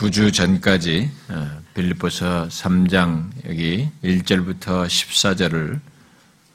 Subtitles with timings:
[0.00, 5.78] 두 주 전까지 어, 빌립보서 3장 여기 1절부터 14절을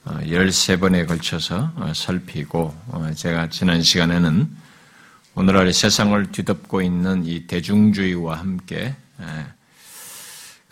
[0.06, 2.76] 13번에 어, 걸쳐서 어, 살피고
[3.16, 4.50] 제가 지난 시간에는
[5.36, 8.96] 오늘날 세상을 뒤덮고 있는 이 대중주의와 함께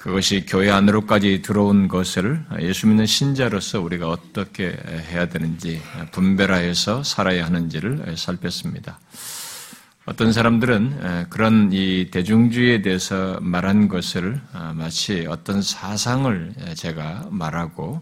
[0.03, 4.75] 그것이 교회 안으로까지 들어온 것을 예수 믿는 신자로서 우리가 어떻게
[5.09, 8.99] 해야 되는지 분별하여서 살아야 하는지를 살폈습니다.
[10.05, 18.01] 어떤 사람들은 그런 이 대중주의에 대해서 말한 것을 어, 마치 어떤 사상을 제가 말하고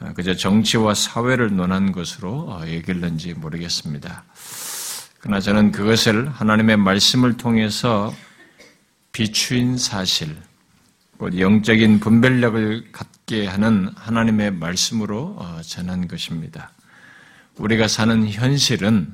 [0.00, 4.24] 어, 그저 정치와 사회를 논한 것으로 어, 여길는지 모르겠습니다.
[5.20, 8.12] 그러나 저는 그것을 하나님의 말씀을 통해서
[9.12, 10.53] 비추인 사실, 곧
[11.20, 16.70] 영적인 분별력을 갖게 하는 하나님의 말씀으로 전한 것입니다.
[17.56, 19.08] 우리가 사는 현실은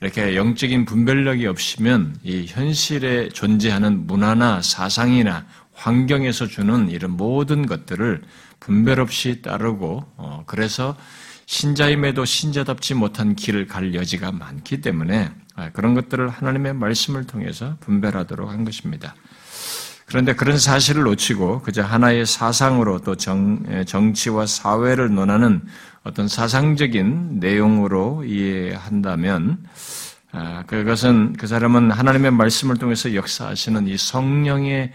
[0.00, 8.22] 이렇게 영적인 분별력이 없으면 이 현실에 존재하는 문화나 사상이나 환경에서 주는 이런 모든 것들을
[8.60, 10.96] 분별 없이 따르고 어, 그래서
[11.46, 18.48] 신자임에도 신자답지 못한 길을 갈 여지가 많기 때문에 아, 그런 것들을 하나님의 말씀을 통해서 분별하도록
[18.48, 19.14] 한 것입니다.
[20.06, 25.62] 그런데 그런 사실을 놓치고 그저 하나의 사상으로 또 정, 정치와 사회를 논하는
[26.02, 29.64] 어떤 사상적인 내용으로 이해한다면
[30.32, 34.92] 아, 그것은 그 사람은 하나님의 말씀을 통해서 역사하시는 이 성령의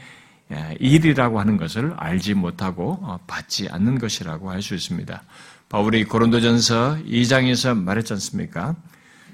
[0.79, 5.21] 일이라고 하는 것을 알지 못하고 어, 받지 않는 것이라고 할 수 있습니다.
[5.69, 8.75] 바울이 고린도전서 2장에서 말했지 않습니까?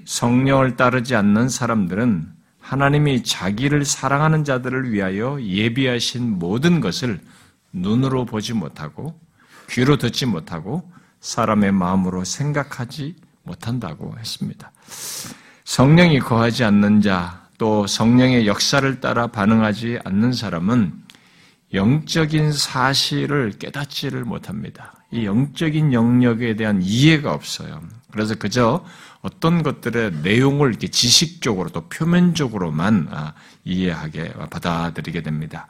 [0.04, 2.35] 성령을 따르지 않는 사람들은
[2.66, 7.20] 하나님이 자기를 사랑하는 자들을 위하여 예비하신 모든 것을
[7.72, 9.20] 눈으로 보지 못하고
[9.70, 14.72] 귀로 듣지 못하고 사람의 마음으로 생각하지 못한다고 했습니다.
[15.64, 20.92] 성령이 거하지 않는 자, 또 성령의 역사를 따라 반응하지 않는 사람은
[21.72, 24.94] 영적인 사실을 깨닫지를 못합니다.
[25.12, 27.82] 이 영적인 영역에 대한 이해가 없어요.
[28.12, 28.84] 그래서 그저
[29.26, 35.68] 어떤 것들의 내용을 이렇게 지식적으로 또 표면적으로만 아, 이해하게 받아들이게 됩니다.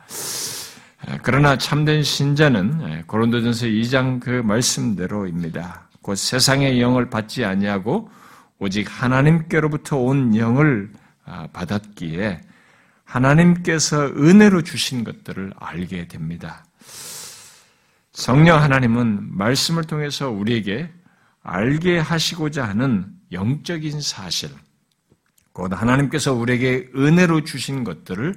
[1.21, 5.87] 그러나 참된 신자는 고린도전서 2장 그 말씀대로입니다.
[6.01, 8.09] 곧 세상의 영을 받지 아니하고
[8.59, 10.91] 오직 하나님께로부터 온 영을
[11.23, 12.41] 아, 받았기에
[13.05, 16.65] 하나님께서 은혜로 주신 것들을 알게 됩니다.
[18.11, 20.91] 성령 하나님은 말씀을 통해서 우리에게
[21.41, 24.49] 알게 하시고자 하는 영적인 사실,
[25.53, 28.33] 곧 하나님께서 우리에게 은혜로 주신 것들을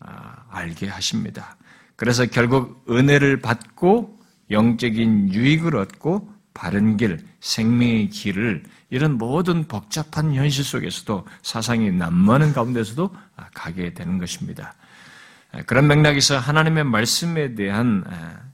[0.00, 1.56] 아, 알게 하십니다.
[1.96, 4.20] 그래서 결국 은혜를 받고
[4.50, 13.14] 영적인 유익을 얻고 바른 길, 생명의 길을 이런 모든 복잡한 현실 속에서도 사상이 난무하는 가운데서도
[13.54, 14.74] 가게 되는 것입니다.
[15.66, 18.04] 그런 맥락에서 하나님의 말씀에 대한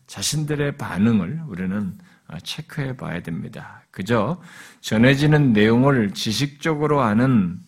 [0.06, 1.98] 자신들의 반응을 우리는
[2.42, 3.82] 체크해 봐야 됩니다.
[3.90, 4.40] 그저
[4.82, 7.58] 전해지는 내용을 지식적으로 아는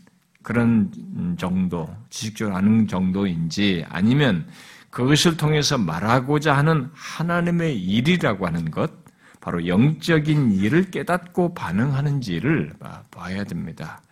[0.42, 0.92] 그런
[1.38, 4.46] 정도, 지식적으로 아는 정도인지 아니면
[4.90, 8.92] 그것을 통해서 말하고자 하는 하나님의 일이라고 하는 것,
[9.40, 12.74] 바로 영적인 일을 깨닫고 반응하는지를
[13.10, 14.02] 봐야 됩니다.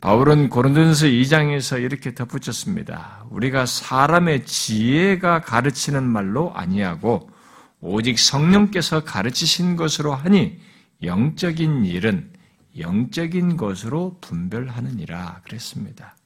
[0.00, 3.24] 바울은 고린도전서 2장에서 이렇게 덧붙였습니다.
[3.30, 7.30] 우리가 사람의 지혜가 가르치는 말로 아니하고
[7.80, 10.58] 오직 성령께서 가르치신 것으로 하니
[11.02, 12.30] 영적인 일은
[12.78, 16.16] 영적인 것으로 분별하느니라 그랬습니다.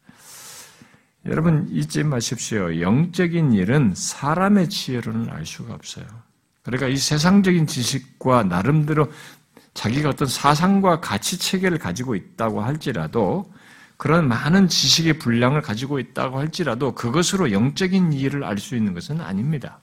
[1.24, 2.80] 여러분 잊지 마십시오.
[2.80, 6.06] 영적인 일은 사람의 지혜로는 알 수가 없어요.
[6.62, 9.10] 그러니까 이 세상적인 지식과 나름대로
[9.74, 13.52] 자기가 어떤 사상과 가치 체계를 가지고 있다고 할지라도
[13.96, 19.80] 그런 많은 지식의 분량을 가지고 있다고 할지라도 그것으로 영적인 이해를 알 수 있는 것은 아닙니다.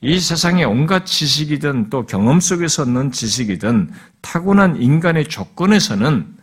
[0.00, 3.90] 이 세상의 온갖 지식이든 또 경험 속에서 얻는 지식이든
[4.20, 6.38] 타고난 인간의 조건에서는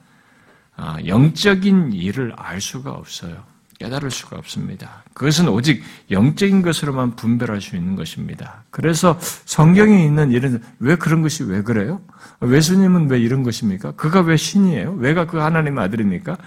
[0.76, 3.44] 아, 영적인 일을 알 수가 없어요.
[3.80, 5.04] 깨달을 수가 없습니다.
[5.14, 8.64] 그것은 오직 영적인 것으로만 분별할 수 있는 것입니다.
[8.72, 12.02] 그래서 성경에 있는 이런 왜 그런 것이 왜 그래요?
[12.42, 13.92] 외수님은 왜 이런 것입니까?
[13.92, 14.96] 그가 왜 신이에요?
[15.00, 16.38] 왜가 그 하나님의 아들입니까?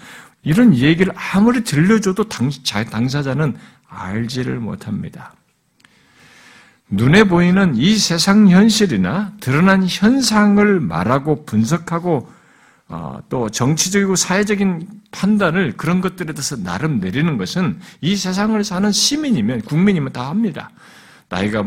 [0.43, 3.57] 이런 얘기를 아무리 들려줘도 당사자는
[3.87, 5.33] 알지를 못합니다.
[6.89, 12.29] 눈에 보이는 이 세상 현실이나 드러난 현상을 말하고 분석하고
[12.87, 19.61] 어, 또 정치적이고 사회적인 판단을 그런 것들에 대해서 나름 내리는 것은 이 세상을 사는 시민이면
[19.61, 20.71] 국민이면 다 합니다.
[21.29, 21.63] 나이가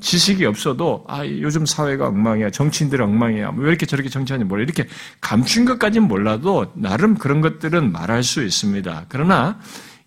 [0.00, 4.86] 지식이 없어도 아 요즘 사회가 엉망이야 정치인들 엉망이야 뭐왜 이렇게 저렇게 정치하는지 몰라 이렇게
[5.20, 9.04] 감춘 것까지는 몰라도 나름 그런 것들은 말할 수 있습니다.
[9.10, 9.60] 그러나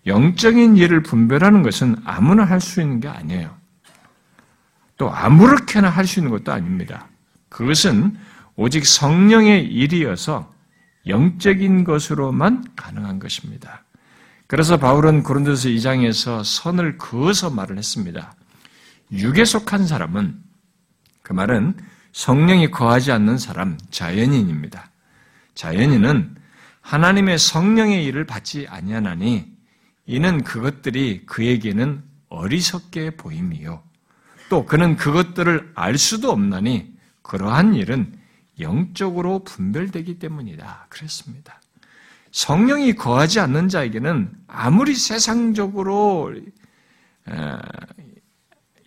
[0.06, 3.57] 영적인 일을 분별하는 것은 아무나 할 수 있는 게 아니에요.
[4.98, 7.08] 또 아무렇게나 할 수 있는 것도 아닙니다.
[7.48, 8.16] 그것은
[8.56, 10.52] 오직 성령의 일이어서
[11.06, 13.84] 영적인 것으로만 가능한 것입니다.
[14.46, 18.34] 그래서 바울은 고린도서 2장에서 선을 그어서 말을 했습니다.
[19.12, 20.42] 육에 속한 사람은
[21.22, 21.74] 그 말은
[22.12, 24.90] 성령이 거하지 않는 사람, 자연인입니다.
[25.54, 26.34] 자연인은
[26.80, 29.46] 하나님의 성령의 일을 받지 아니하나니
[30.06, 33.82] 이는 그것들이 그에게는 어리석게 보임이요.
[34.48, 36.92] 또 그는 그것들을 알 수도 없나니
[37.22, 38.18] 그러한 일은
[38.60, 40.86] 영적으로 분별되기 때문이다.
[40.88, 41.60] 그랬습니다.
[42.32, 46.34] 성령이 거하지 않는 자에게는 아무리 세상적으로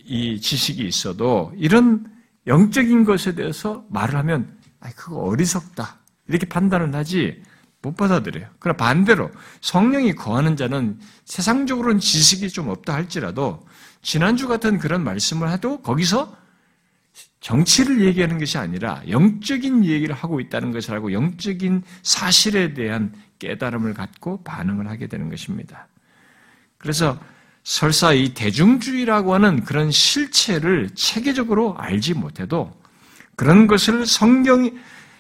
[0.04, 2.06] 이 지식이 있어도 이런
[2.48, 7.42] 영적인 것에 대해서 말을 하면 아, 그거 어리석다 이렇게 판단을 하지
[7.84, 8.48] 못 받아들여요.
[8.60, 9.31] 그러나 반대로
[9.62, 13.66] 성령이 거하는 자는 세상적으로는 지식이 좀 없다 할지라도
[14.01, 16.36] 지난주 같은 그런 말씀을 해도 거기서
[17.39, 24.44] 정치를 얘기하는 것이 아니라 영적인 얘기를 하고 있다는 것을 알고 영적인 사실에 대한 깨달음을 갖고
[24.44, 25.88] 반응을 하게 되는 것입니다.
[26.77, 27.19] 그래서
[27.63, 32.80] 설사 이 대중주의라고 하는 그런 실체를 체계적으로 알지 못해도
[33.36, 34.74] 그런 것을 성경이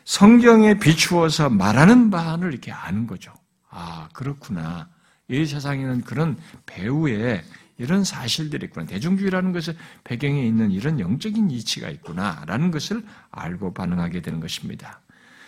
[0.03, 3.33] 성경에 비추어서 말하는 바를 이렇게 아는 거죠.
[3.69, 4.89] 아, 그렇구나.
[5.27, 7.43] 이 세상에는 그런 배우의
[7.81, 8.85] 이런 사실들이 있구나.
[8.85, 15.01] 대중주의라는 것은 배경에 있는 이런 영적인 이치가 있구나라는 것을 알고 반응하게 되는 것입니다.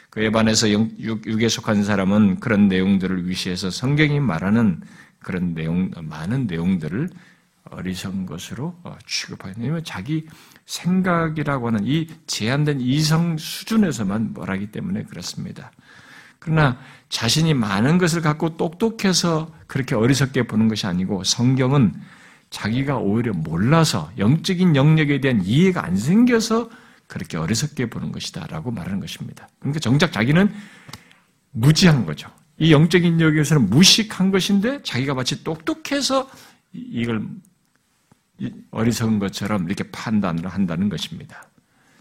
[0.09, 4.81] 그에 반해서 육에 속한 사람은 그런 내용들을 위시해서 성경이 말하는
[5.19, 7.09] 그런 내용, 많은 내용들을
[7.69, 10.27] 어리석은 것으로 어, 취급하는 왜냐하면 자기
[10.65, 15.71] 생각이라고 하는 이 제한된 이성 수준에서만 뭘하기 때문에 그렇습니다.
[16.39, 16.77] 그러나
[17.09, 21.93] 자신이 많은 것을 갖고 똑똑해서 그렇게 어리석게 보는 것이 아니고 성경은
[22.53, 26.69] 자기가 오히려 몰라서 영적인 영역에 대한 이해가 안 생겨서
[27.07, 29.49] 그렇게 어리석게 보는 것이다 라고 말하는 것입니다.
[29.57, 30.53] 그러니까 정작 자기는
[31.49, 32.29] 무지한 거죠.
[32.59, 36.29] 이 영적인 영역에서는 무식한 것인데 자기가 마치 똑똑해서
[36.73, 37.27] 이걸
[38.69, 41.47] 어리석은 것처럼 이렇게 판단을 한다는 것입니다.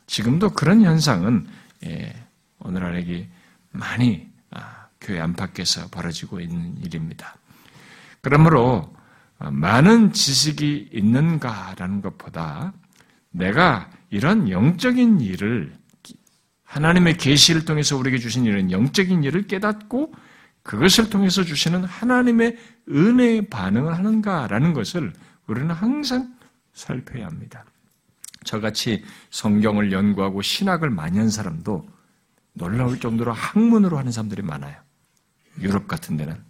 [0.07, 1.47] 지금도 그런 현상은
[1.87, 2.15] 예,
[2.59, 3.27] 오늘날에게
[3.71, 7.37] 많이 아, 교회 안팎에서 벌어지고 있는 일입니다.
[8.21, 9.02] 그러므로 어,
[9.51, 12.73] 많은 지식이 있는가라는 것보다
[13.31, 15.73] 내가 이런 영적인 일을
[16.65, 20.15] 하나님의 계시를 통해서 우리에게 주신 이런 영적인 일을 깨닫고
[20.63, 22.57] 그것을 통해서 주시는 하나님의
[22.89, 25.13] 은혜에 반응을 하는가라는 것을
[25.47, 26.35] 우리는 항상
[26.73, 27.65] 살펴야 합니다.
[28.45, 31.87] 저같이 성경을 연구하고 신학을 많이 한 사람도
[32.55, 34.77] 놀라울 정도로 학문으로 하는 사람들이 많아요.
[35.61, 36.43] 유럽 같은 데는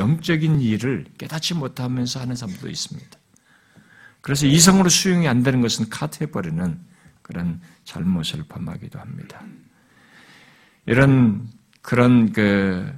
[0.00, 3.10] 영적인 일을 깨닫지 못하면서 하는 사람도 있습니다.
[4.22, 6.78] 그래서 이성으로 수용이 안 되는 것은 카트해버리는
[7.22, 9.42] 그런 잘못을 범하기도 합니다.
[10.86, 11.48] 이런
[11.82, 12.90] 그런 그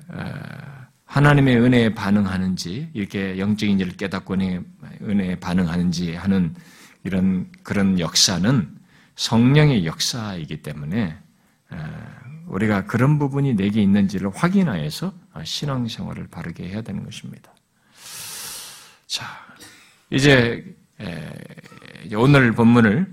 [1.04, 4.34] 하나님의 은혜에 반응하는지 이렇게 영적인 일을 깨닫고
[5.02, 6.54] 은혜에 반응하는지 하는
[7.04, 8.78] 이런 그런 역사는
[9.16, 11.18] 성령의 역사이기 때문에
[12.52, 17.50] 우리가 그런 부분이 내게 있는지를 확인하여서 신앙생활을 바르게 해야 되는 것입니다.
[19.06, 19.24] 자,
[20.10, 20.76] 이제
[22.14, 23.06] 오늘 본문을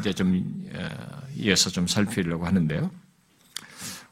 [0.00, 0.68] 이제 좀
[1.36, 2.90] 이어서 좀 살피려고 하는데요.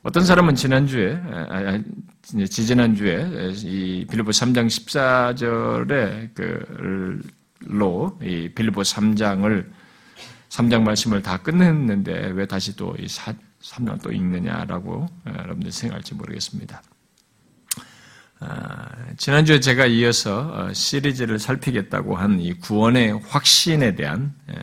[0.02, 1.82] 어떤 사람은 지난주에, 아, 아,
[2.22, 6.34] 지지난주에 이 빌보 3장 14절에
[7.58, 9.70] 그로 이 빌보 3장을
[10.48, 13.06] 3장 말씀을 다 끝냈는데 왜 다시 또 이
[13.62, 16.82] 3장 또 읽느냐라고 여러분들 생각할지 모르겠습니다.
[18.42, 18.88] 아,
[19.18, 24.54] 지난주에 제가 이어서 어, 시리즈를 살피겠다고 한 이 구원의 확신에 대한 예,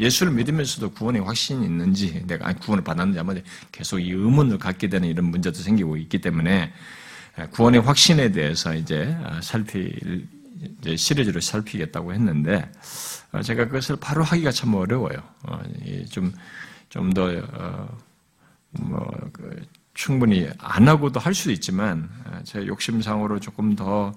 [0.00, 3.34] 예수를 믿으면서도 구원의 확신이 있는지, 내가 구원을 받았는지 아마
[3.70, 6.72] 계속 이 의문을 갖게 되는 이런 문제도 생기고 있기 때문에
[7.50, 10.26] 구원의 확신에 대해서 이제 아, 살필,
[10.80, 12.70] 이제 시리즈로 살피겠다고 했는데,
[13.32, 15.18] 어, 제가 그것을 바로 하기가 참 어려워요.
[15.42, 15.60] 어,
[16.10, 16.32] 좀,
[16.88, 17.98] 좀 더, 어,
[18.72, 19.64] 뭐, 그
[19.94, 22.08] 충분히 안 하고도 할 수도 있지만,
[22.44, 24.12] 제 욕심상으로 조금 더,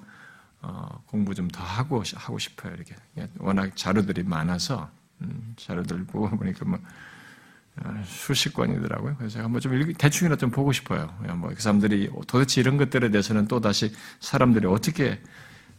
[1.08, 2.74] 공부 좀 더 하고, 하고 싶어요.
[2.74, 2.96] 이렇게.
[3.40, 4.90] 워낙 자료들이 많아서,
[5.22, 6.80] 음, 자료들 보고 보니까 뭐
[7.84, 9.16] 어, 수십 권이더라고요.
[9.18, 11.14] 그래서 제가 한번 좀 대충이라 좀 보고 싶어요.
[11.36, 15.22] 뭐 그 사람들이 도대체 이런 것들에 대해서는 또 다시 사람들이 어떻게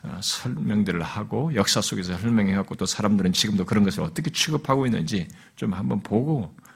[0.02, 5.28] 어, 설명들을 하고 역사 속에서 설명해 갖고 또 사람들은 지금도 그런 것을 어떻게 취급하고 있는지
[5.56, 6.69] 좀 한번 보고 어,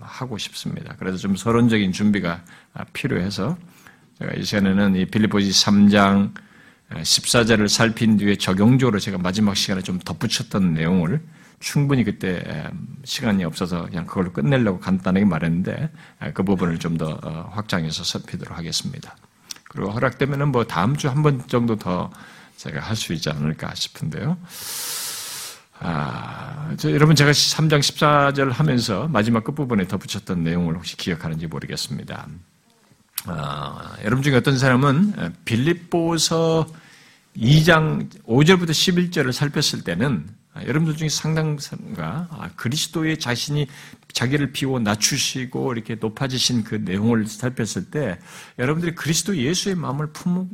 [0.00, 0.94] 하고 싶습니다.
[0.98, 2.42] 그래서 좀 서론적인 준비가
[2.74, 3.56] 아, 필요해서
[4.18, 6.32] 제가 이 시간에는 이 빌리포지 3장
[6.90, 11.20] 14절을 살핀 뒤에 적용적으로 제가 마지막 시간에 좀 덧붙였던 내용을
[11.58, 12.70] 충분히 그때
[13.04, 15.90] 시간이 없어서 그냥 그걸로 끝내려고 간단하게 말했는데
[16.34, 19.16] 그 부분을 좀더 어, 확장해서 살피도록 하겠습니다.
[19.68, 22.10] 그리고 허락되면은 뭐 다음 주 한 번 정도 더
[22.56, 24.38] 제가 할 수 있지 않을까 싶은데요.
[25.80, 32.26] 아, 저, 여러분 제가 3장 14절 하면서 마지막 끝부분에 덧붙였던 내용을 혹시 기억하는지 모르겠습니다.
[33.26, 36.66] 아, 여러분 중에 어떤 사람은 빌립보서
[37.36, 43.66] 2장 5절부터 11절을 살폈을 때는 아, 여러분들 중에 상당수가 아, 그리스도의 자신이
[44.12, 48.18] 자기를 비워 낮추시고 이렇게 높아지신 그 내용을 살폈을 때
[48.58, 50.08] 여러분들이 그리스도 예수의 마음을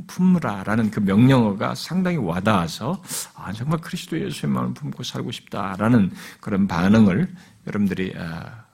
[0.06, 3.02] 품으라라는 그 명령어가 상당히 와닿아서
[3.34, 7.32] 아, 정말 그리스도 예수의 마음을 품고 살고 싶다라는 그런 반응을
[7.66, 8.64] 여러분들이 아,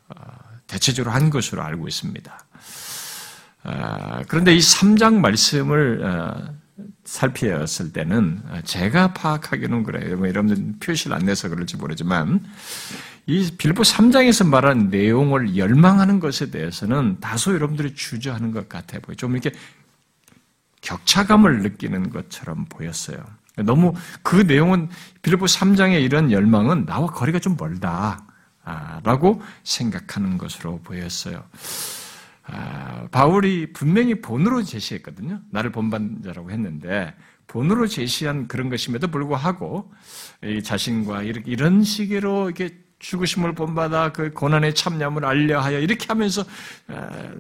[0.67, 2.45] 대체적으로 한 것으로 알고 있습니다.
[4.29, 6.59] 그런데 이 3장 말씀을
[7.09, 10.19] 살피었을 때는 제가 파악하기는 그래요.
[10.19, 12.45] 뭐 여러분들 표시를 안 내서 그럴지 모르지만
[13.27, 19.17] 이 빌보 3장에서 말한 내용을 열망하는 것에 대해서는 다소 여러분들이 주저하는 것 같아 보여요.
[19.17, 19.53] 좀 이렇게
[20.83, 23.19] 격차감을 느끼는 것처럼 보였어요.
[23.57, 24.91] 너무 그 내용은
[25.23, 28.23] 빌보 3장의 이런 열망은 나와 거리가 좀 멀다.
[29.03, 31.43] 라고 생각하는 것으로 보였어요.
[32.51, 35.41] 아, 바울이 분명히 본으로 제시했거든요.
[35.51, 37.15] 나를 본반자라고 했는데
[37.47, 39.91] 본으로 제시한 그런 것임에도 불구하고
[40.63, 46.45] 자신과 이런 식으로 이렇게 죽으심을 본받아 그 고난의 참념을 알려하여 이렇게 하면서
[46.89, 47.31] 아,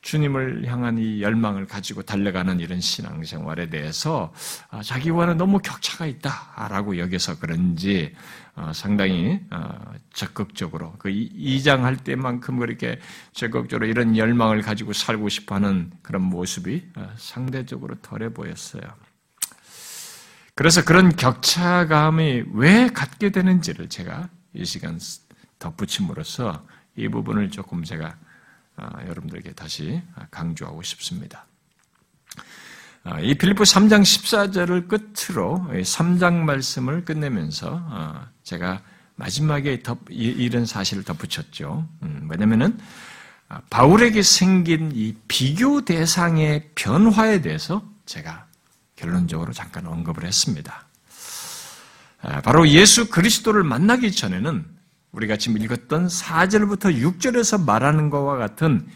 [0.00, 4.32] 주님을 향한 이 열망을 가지고 달려가는 이런 신앙생활에 대해서
[4.70, 9.78] 아, 자기와는 너무 격차가 있다라고 여겨서 그런지 어, 상당히 어,
[10.12, 12.98] 적극적으로 그 2장 할 때만큼 그렇게
[13.32, 18.82] 적극적으로 이런 열망을 가지고 살고 싶어하는 그런 모습이 어, 상대적으로 덜해 보였어요.
[20.54, 24.98] 그래서 그런 격차감이 왜 갖게 되는지를 제가 이 시간
[25.58, 26.64] 덧붙임으로써
[26.96, 28.16] 이 부분을 조금 제가
[29.06, 31.44] 여러분들에게 다시 강조하고 싶습니다.
[33.20, 38.80] 이 필리포 3장 14절을 끝으로 3장 말씀을 끝내면서 제가
[39.16, 41.86] 마지막에 덧, 이런 사실을 덧붙였죠.
[42.02, 42.78] 음, 왜냐면은
[43.48, 48.46] 아, 바울에게 생긴 이 비교 대상의 변화에 대해서 제가
[48.94, 50.86] 결론적으로 잠깐 언급을 했습니다.
[52.22, 54.64] 아, 바로 예수 그리스도를 만나기 전에는
[55.10, 58.86] 우리가 지금 읽었던 4절부터 6절에서 말하는 것과 같은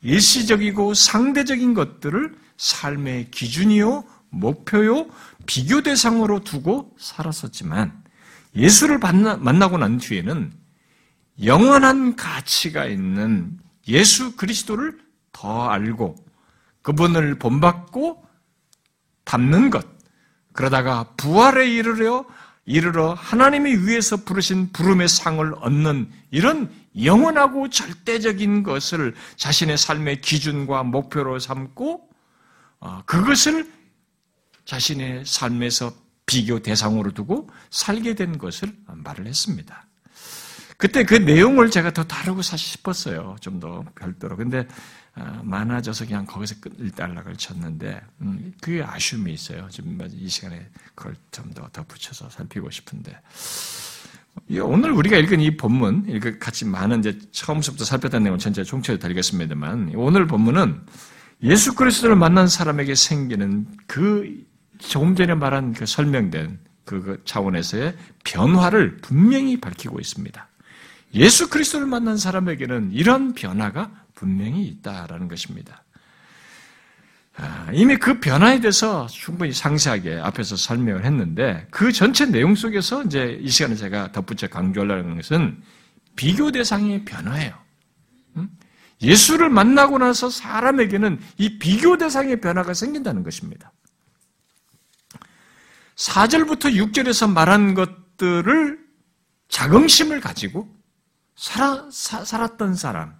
[0.00, 5.06] 일시적이고 상대적인 것들을 삶의 기준이요, 목표요,
[5.46, 8.03] 비교 대상으로 두고 살았었지만
[8.56, 10.52] 예수를 만나, 고 난 뒤에는
[11.44, 13.58] 영원한 가치가 있는
[13.88, 14.98] 예수 그리스도를
[15.32, 16.16] 더 알고
[16.82, 18.24] 그분을 본받고
[19.24, 19.86] 닮는 것.
[20.52, 22.24] 그러다가 부활에 이르려
[22.66, 31.40] 이르러 하나님이 위해서 부르신 부름의 상을 얻는 이런 영원하고 절대적인 것을 자신의 삶의 기준과 목표로
[31.40, 32.08] 삼고
[32.80, 33.70] 어, 그것을
[34.64, 35.92] 자신의 삶에서
[36.26, 39.86] 비교 대상으로 두고 살게 된 것을 말을 했습니다.
[40.76, 43.36] 그때 그 내용을 제가 더 다루고 사실 싶었어요.
[43.40, 44.36] 좀 더 별도로.
[44.36, 44.66] 근데
[45.16, 49.68] 어, 많아져서 그냥 거기서 끝일단락을 쳤는데 음, 그게 아쉬움이 있어요.
[49.70, 53.16] 지금 이 시간에 그걸 좀 더 덧붙여서 살피고 싶은데
[54.60, 59.92] 오늘 우리가 읽은 이 본문, 이렇게 같이 많은 이제 처음부터 살폈던 내용을 전체 총체로 드리겠습니다만
[59.94, 60.80] 오늘 본문은
[61.44, 64.44] 예수 그리스도를 만난 사람에게 생기는 그
[64.88, 70.48] 조금 전에 말한 그 설명된 그 차원에서의 변화를 분명히 밝히고 있습니다.
[71.14, 75.84] 예수 그리스도를 만난 사람에게는 이런 변화가 분명히 있다라는 것입니다.
[77.36, 83.38] 아, 이미 그 변화에 대해서 충분히 상세하게 앞에서 설명을 했는데 그 전체 내용 속에서 이제
[83.40, 85.60] 이 시간에 제가 덧붙여 강조하려는 것은
[86.14, 87.64] 비교 대상의 변화예요.
[89.02, 93.72] 예수를 만나고 나서 사람에게는 이 비교 대상의 변화가 생긴다는 것입니다.
[95.96, 98.78] 4절부터 6절에서 말한 것들을
[99.48, 100.68] 자긍심을 가지고
[101.36, 103.14] 살아, 사, 살았던 사람.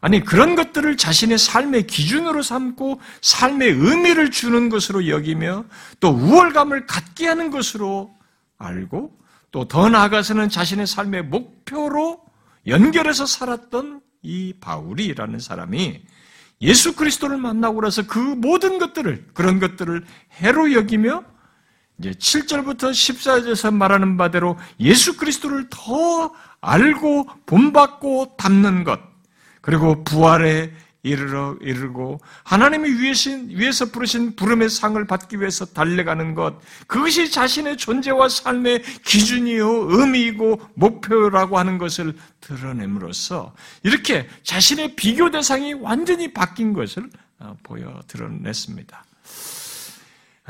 [0.00, 5.64] 아니, 그런 것들을 자신의 삶의 기준으로 삼고 삶의 의미를 주는 것으로 여기며
[6.00, 8.12] 또 우월감을 갖게 하는 것으로
[8.58, 9.16] 알고
[9.52, 12.20] 또 더 나아가서는 자신의 삶의 목표로
[12.66, 16.02] 연결해서 살았던 이 바울이라는 사람이
[16.62, 20.04] 예수 그리스도를 만나고 나서 그 모든 것들을, 그런 것들을
[20.40, 21.24] 해로 여기며
[21.98, 29.00] 이제 7절부터 14절에서 말하는 바대로 예수 그리스도를 더 알고 본받고 닮는 것,
[29.60, 30.72] 그리고 부활에
[31.04, 38.28] 이르러 이르고 하나님이 위해신, 위해서 부르신 부름의 상을 받기 위해서 달려가는 것 그것이 자신의 존재와
[38.28, 47.56] 삶의 기준이요 의미이고 목표라고 하는 것을 드러냄으로써 이렇게 자신의 비교 대상이 완전히 바뀐 것을 어,
[47.64, 49.04] 보여 드러냈습니다.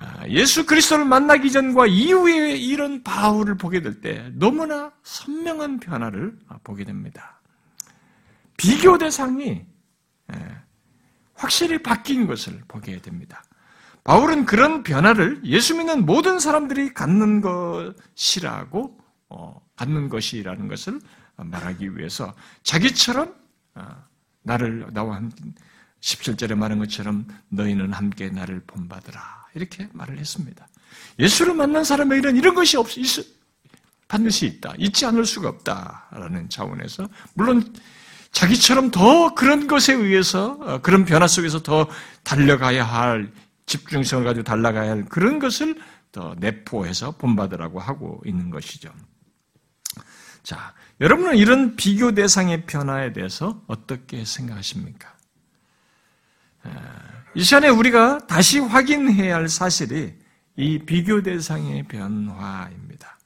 [0.02, 6.82] 아, 예수 그리스도를 만나기 전과 이후에 이런 바울을 보게 될 때 너무나 선명한 변화를 보게
[6.84, 7.40] 됩니다.
[8.56, 9.64] 비교 대상이
[10.32, 10.56] 예,
[11.34, 13.44] 확실히 바뀐 것을 보게 됩니다.
[14.02, 21.00] 바울은 그런 변화를 예수 믿는 모든 사람들이 갖는 것이라고 어, 갖는 것이라는 것을
[21.36, 23.32] 말하기 위해서 자기처럼
[23.76, 24.04] 어,
[24.42, 25.44] 나를 나와 함께
[26.00, 30.68] 17절에 말한 것처럼 너희는 함께 나를 본받으라 이렇게 말을 했습니다.
[31.18, 32.88] 예수를 만난 사람에게는 이런 것이 없,
[34.08, 34.74] 반드시 있다.
[34.78, 37.72] 있지 않을 수가 없다 라는 차원에서 물론
[38.32, 41.88] 자기처럼 더 그런 것에 의해서 어, 그런 변화 속에서 더
[42.22, 43.32] 달려가야 할
[43.66, 45.78] 집중성을 가지고 달려가야 할 그런 것을
[46.12, 48.92] 더 내포해서 본받으라고 하고 있는 것이죠.
[50.42, 55.11] 자, 여러분은 이런 비교 대상의 변화에 대해서 어떻게 생각하십니까?
[57.34, 60.14] 이 시간에 우리가 다시 확인해야 할 사실이
[60.56, 63.18] 이 비교 대상의 변화입니다.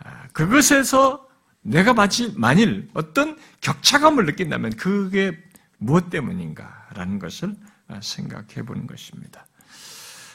[0.00, 1.26] 아, 그것에서
[1.62, 1.94] 내가
[2.36, 5.42] 만일 어떤 격차감을 느낀다면 그게
[5.78, 7.56] 무엇 때문인가라는 것을
[8.02, 9.46] 생각해 보는 것입니다.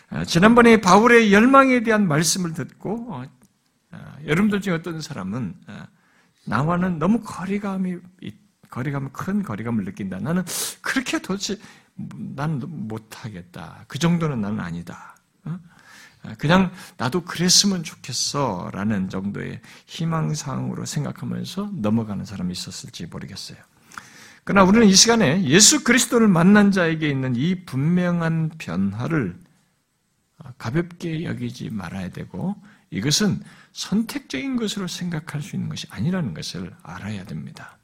[0.10, 3.26] 아, 지난번에 바울의 열망에 대한 말씀을 듣고 어,
[3.92, 5.86] 아, 여러분들 중에 어떤 사람은 아,
[6.46, 7.98] 나와는 너무 거리감이
[8.72, 10.20] 거리감 큰 거리감을 느낀다.
[10.20, 10.44] 나는
[10.82, 11.58] 그렇게 도대체
[12.36, 13.86] 나는 못하겠다.
[13.88, 15.16] 그 정도는 나는 아니다.
[15.44, 15.60] 어?
[16.38, 23.58] 그냥 나도 그랬으면 좋겠어 라는 정도의 희망사항으로 생각하면서 넘어가는 사람이 있었을지 모르겠어요.
[24.44, 29.40] 그러나 우리는 이 시간에 예수 그리스도를 만난 자에게 있는 이 분명한 변화를
[30.58, 32.56] 가볍게 여기지 말아야 되고
[32.90, 37.78] 이것은 선택적인 것으로 생각할 수 있는 것이 아니라는 것을 알아야 됩니다.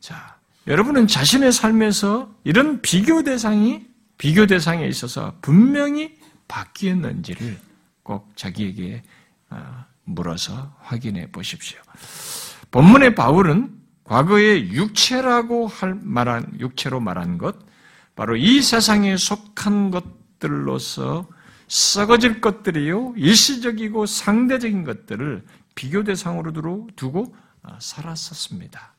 [0.00, 7.58] 자, 여러분은 자신의 삶에서 이런 비교 대상이 비교 대상에 있어서 분명히 바뀌었는지를
[8.04, 9.02] 꼭 자기에게
[9.50, 11.80] 어, 물어서 확인해 보십시오.
[12.70, 17.56] 본문의 바울은 과거의 육체라고 할 말한 육체로 말한 것,
[18.14, 21.26] 바로 이 세상에 속한 것들로서
[21.66, 25.44] 썩어질 것들이요 일시적이고 상대적인 것들을
[25.74, 26.52] 비교 대상으로
[26.94, 28.94] 두고 어, 살았었습니다.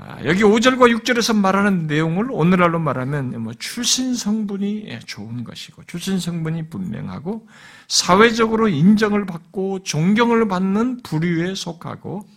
[0.00, 6.20] 아, 여기 5절과 6절에서 말하는 내용을 오늘날로 말하면 뭐 출신 성분이 예, 좋은 것이고 출신
[6.20, 7.48] 성분이 분명하고
[7.88, 12.28] 사회적으로 인정을 받고 존경을 받는 부류에 속하고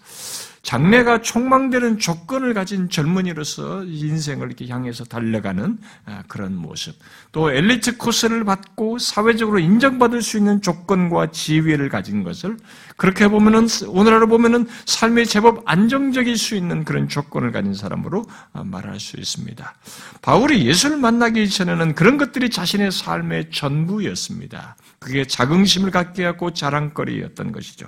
[0.64, 6.96] 장래가 촉망되는 조건을 가진 젊은이로서 인생을 이렇게 향해서 달려가는 아, 그런 모습.
[7.32, 12.58] 또 엘리트 코스를 받고 사회적으로 인정받을 수 있는 조건과 지위를 가진 것을
[12.96, 19.00] 그렇게 보면은 오늘날로 보면은 삶이 제법 안정적일 수 있는 그런 조건을 가진 사람으로 아, 말할
[19.00, 19.76] 수 있습니다.
[20.22, 24.76] 바울이 예수를 만나기 전에는 그런 것들이 자신의 삶의 전부였습니다.
[25.00, 27.88] 그게 자긍심을 갖게 하고 자랑거리였던 것이죠.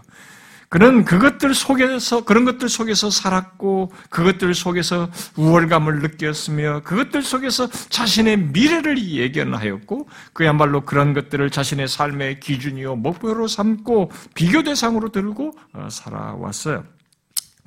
[0.73, 5.07] 그는 그것들 속에서, 그런 것들 속에서 살았고, 그것들 속에서
[5.37, 14.09] 우월감을 느꼈으며, 그것들 속에서 자신의 미래를 예견하였고, 그야말로 그런 것들을 자신의 삶의 기준이요, 목표로 삼고,
[14.33, 16.83] 비교 대상으로 들고 어, 살아왔어요.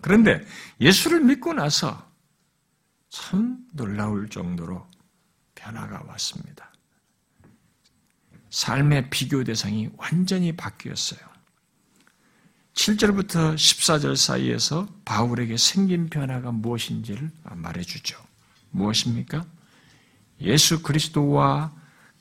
[0.00, 0.44] 그런데
[0.80, 2.10] 예수를 믿고 나서
[3.08, 4.84] 참 놀라울 정도로
[5.54, 6.72] 변화가 왔습니다.
[8.50, 11.35] 삶의 비교 대상이 완전히 바뀌었어요.
[12.86, 18.16] 7절부터 14절 사이에서 바울에게 생긴 변화가 무엇인지를 말해주죠.
[18.70, 19.44] 무엇입니까?
[20.42, 21.72] 예수 그리스도와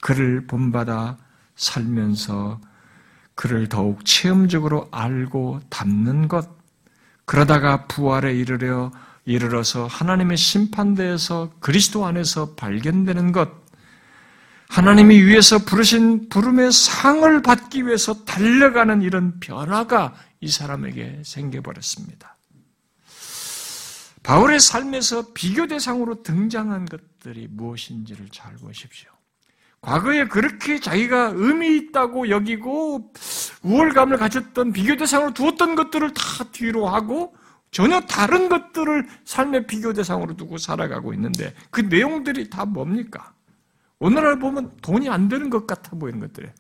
[0.01, 1.17] 그를 본받아
[1.56, 2.60] 살면서
[3.36, 6.49] 그를 더욱 체험적으로 알고 닮는 것,
[7.25, 8.91] 그러다가 부활에 이르려
[9.25, 13.51] 이르러서 하나님의 심판대에서 그리스도 안에서 발견되는 것,
[14.69, 22.38] 하나님이 위해서 부르신 부름의 상을 받기 위해서 달려가는 이런 변화가 이 사람에게 생겨버렸습니다.
[24.21, 29.10] 바울의 삶에서 비교 대상으로 등장한 것들이 무엇인지를 잘 보십시오.
[29.81, 33.12] 과거에 그렇게 자기가 의미 있다고 여기고
[33.63, 37.36] 우월감을 가졌던 비교 대상으로 두었던 것들을 다 뒤로 하고
[37.71, 43.34] 전혀 다른 것들을 삶의 비교 대상으로 두고 살아가고 있는데 그 내용들이 다 뭡니까?
[43.97, 46.53] 오늘날 보면 돈이 안 되는 것 같아 보이는 것들이에요.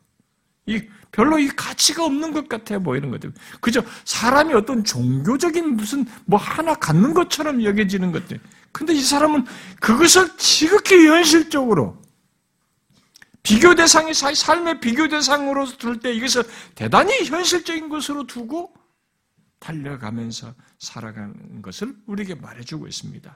[0.65, 3.31] 이 별로 이 가치가 없는 것 같아 보이는 것들.
[3.61, 8.39] 그저 사람이 어떤 종교적인 무슨 뭐 하나 갖는 것처럼 여겨지는 것들.
[8.71, 9.45] 근데 이 사람은
[9.79, 12.03] 그것을 지극히 현실적으로
[13.43, 18.73] 비교 대상이 삶의 비교 대상으로 둘 때 이것을 대단히 현실적인 것으로 두고
[19.59, 23.35] 달려가면서 살아가는 것을 우리에게 말해주고 있습니다.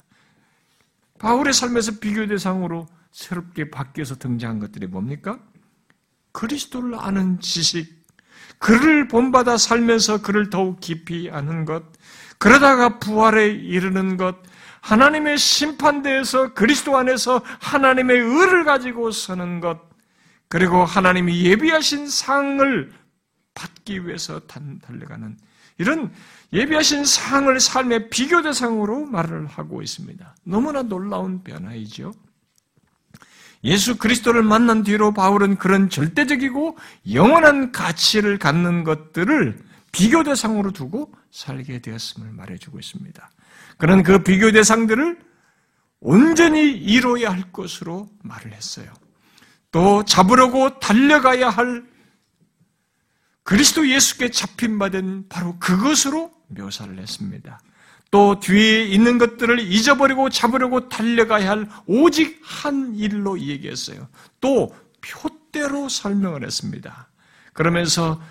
[1.19, 5.39] 바울의 삶에서 비교 대상으로 새롭게 바뀌어서 등장한 것들이 뭡니까?
[6.31, 8.05] 그리스도를 아는 지식,
[8.57, 11.83] 그를 본받아 살면서 그를 더욱 깊이 아는 것,
[12.37, 14.37] 그러다가 부활에 이르는 것,
[14.81, 19.89] 하나님의 심판대에서 그리스도 안에서 하나님의 의를 가지고 서는 것,
[20.47, 22.91] 그리고 하나님이 예비하신 상을
[23.53, 25.37] 받기 위해서 달려가는
[25.77, 26.11] 이런
[26.51, 30.35] 예비하신 상을 삶의 비교 대상으로 말을 하고 있습니다.
[30.43, 32.13] 너무나 놀라운 변화이죠.
[33.63, 36.77] 예수 그리스도를 만난 뒤로 바울은 그런 절대적이고
[37.11, 39.59] 영원한 가치를 갖는 것들을
[39.91, 43.29] 비교 대상으로 두고 살게 되었음을 말해주고 있습니다.
[43.77, 45.19] 그런 그 비교 대상들을
[45.99, 48.91] 온전히 이루어야 할 것으로 말을 했어요.
[49.71, 51.83] 또 잡으려고 달려가야 할
[53.43, 57.59] 그리스도 예수께 잡힌 바된 바로 그것으로 묘사를 했습니다.
[58.11, 64.07] 또 뒤에 있는 것들을 잊어버리고 잡으려고 달려가야 할 오직 한 일로 얘기했어요.
[64.41, 67.09] 또 표대로 설명을 했습니다.
[67.53, 68.21] 그러면서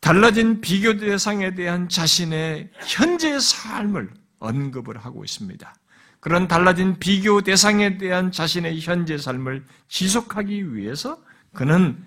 [0.00, 5.74] 달라진 비교 대상에 대한 자신의 현재 삶을 언급을 하고 있습니다.
[6.20, 11.18] 그런 달라진 비교 대상에 대한 자신의 현재 삶을 지속하기 위해서
[11.52, 12.04] 그는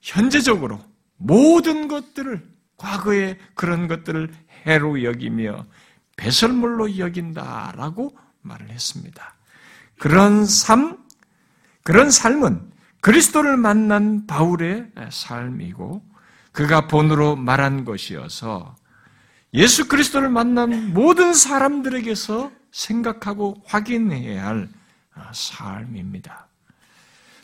[0.00, 0.80] 현재적으로
[1.16, 2.44] 모든 것들을
[2.76, 4.32] 과거의 그런 것들을
[4.66, 5.64] 해로 여기며
[6.16, 9.34] 배설물로 여긴다라고 말을 했습니다.
[9.98, 10.98] 그런 삶,
[11.82, 16.02] 그런 삶은 그리스도를 만난 바울의 삶이고
[16.52, 18.76] 그가 본으로 말한 것이어서
[19.54, 24.68] 예수 그리스도를 만난 모든 사람들에게서 생각하고 확인해야 할
[25.32, 26.46] 삶입니다.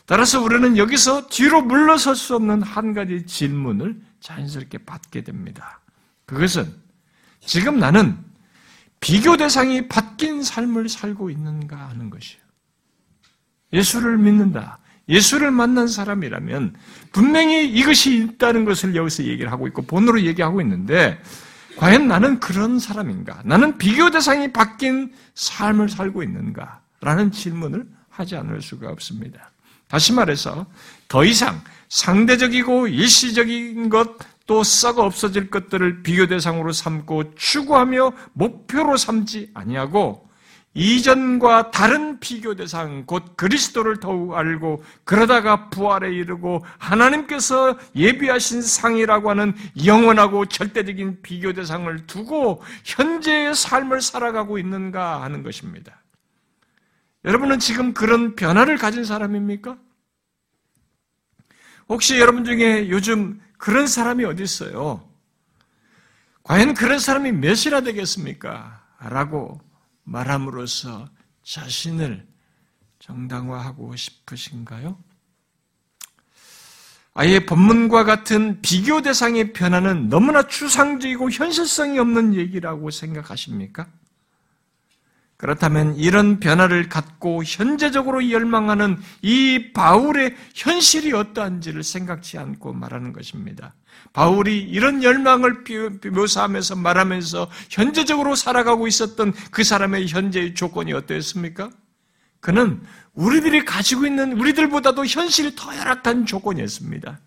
[0.05, 5.81] 따라서 우리는 여기서 뒤로 물러설 수 없는 한 가지 질문을 자연스럽게 받게 됩니다.
[6.25, 6.73] 그것은
[7.45, 8.17] 지금 나는
[8.99, 12.41] 비교 대상이 바뀐 삶을 살고 있는가 하는 것이에요.
[13.73, 14.79] 예수를 믿는다.
[15.07, 16.75] 예수를 만난 사람이라면
[17.11, 21.19] 분명히 이것이 있다는 것을 여기서 얘기를 하고 있고 본으로 얘기하고 있는데
[21.77, 23.41] 과연 나는 그런 사람인가?
[23.45, 26.81] 나는 비교 대상이 바뀐 삶을 살고 있는가?
[27.01, 29.49] 라는 질문을 하지 않을 수가 없습니다.
[29.87, 30.67] 다시 말해서
[31.07, 34.17] 더 이상 상대적이고 일시적인 것,
[34.49, 40.27] 또 썩어 없어질 것들을 비교 대상으로 삼고 추구하며 목표로 삼지 아니하고
[40.73, 49.53] 이전과 다른 비교 대상, 곧 그리스도를 더욱 알고 그러다가 부활에 이르고 하나님께서 예비하신 상이라고 하는
[49.85, 56.01] 영원하고 절대적인 비교 대상을 두고 현재의 삶을 살아가고 있는가 하는 것입니다.
[57.23, 59.77] 여러분은 지금 그런 변화를 가진 사람입니까?
[61.87, 65.07] 혹시 여러분 중에 요즘 그런 사람이 어디 있어요?
[66.43, 68.81] 과연 그런 사람이 몇이나 되겠습니까?
[68.99, 69.61] 라고
[70.05, 71.07] 말함으로써
[71.43, 72.25] 자신을
[72.99, 74.97] 정당화하고 싶으신가요?
[77.13, 83.87] 아예 본문과 같은 비교 대상의 변화는 너무나 추상적이고 현실성이 없는 얘기라고 생각하십니까?
[85.39, 93.73] 그렇다면 이런 변화를 갖고 현재적으로 열망하는 이 바울의 현실이 어떠한지를 생각지 않고 말하는 것입니다.
[94.11, 95.63] 바울이 이런 열망을
[96.11, 101.69] 묘사하면서 말하면서 현재적으로 살아가고 있었던 그 사람의 현재의 조건이 어떠했습니까?
[102.41, 102.81] 그는
[103.13, 107.17] 우리들이 가지고 있는 우리들보다도 현실이 더 열악한 조건이었습니다.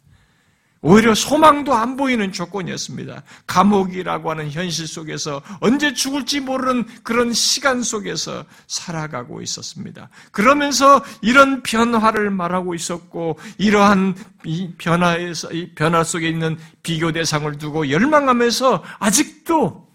[0.83, 3.23] 오히려 소망도 안 보이는 조건이었습니다.
[3.47, 10.11] 감옥이라고 하는 현실 속에서 언제 죽을지 모르는 그런 시간 속에서 살아가고 있었습니다.
[10.33, 17.91] 그러면서 이런 변화를 말하고 있었고 이러한 이 변화에서 이 변화 속에 있는 비교 대상을 두고
[17.91, 19.87] 열망하면서 아직도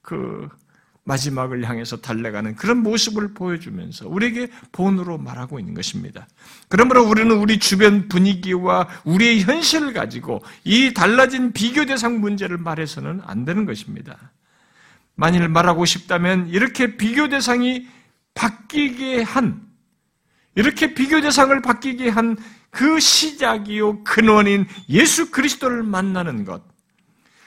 [0.00, 0.48] 그
[1.06, 6.26] 마지막을 향해서 달려가는 그런 모습을 보여주면서 우리에게 본으로 말하고 있는 것입니다.
[6.68, 13.44] 그러므로 우리는 우리 주변 분위기와 우리의 현실을 가지고 이 달라진 비교 대상 문제를 말해서는 안
[13.44, 14.32] 되는 것입니다.
[15.14, 17.88] 만일 말하고 싶다면 이렇게 비교 대상이
[18.34, 19.62] 바뀌게 한,
[20.54, 22.36] 이렇게 비교 대상을 바뀌게 한
[22.76, 26.62] 그 시작이요 근원인 예수 그리스도를 만나는 것,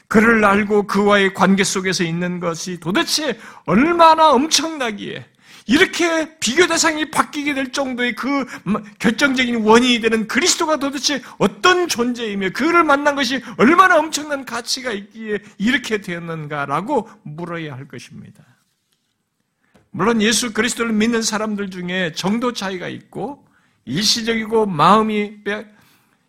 [0.10, 5.24] 그를 알고 그와의 관계 속에서 있는 것이 도대체 얼마나 엄청나기에
[5.68, 8.44] 이렇게 비교 대상이 바뀌게 될 정도의 그
[8.98, 16.02] 결정적인 원인이 되는 그리스도가 도대체 어떤 존재이며 그를 만난 것이 얼마나 엄청난 가치가 있기에 이렇게
[16.02, 18.44] 되었는가라고 물어야 할 것입니다.
[19.92, 23.48] 물론 예수 그리스도를 믿는 사람들 중에 정도 차이가 있고
[23.86, 25.44] 일시적이고 마음이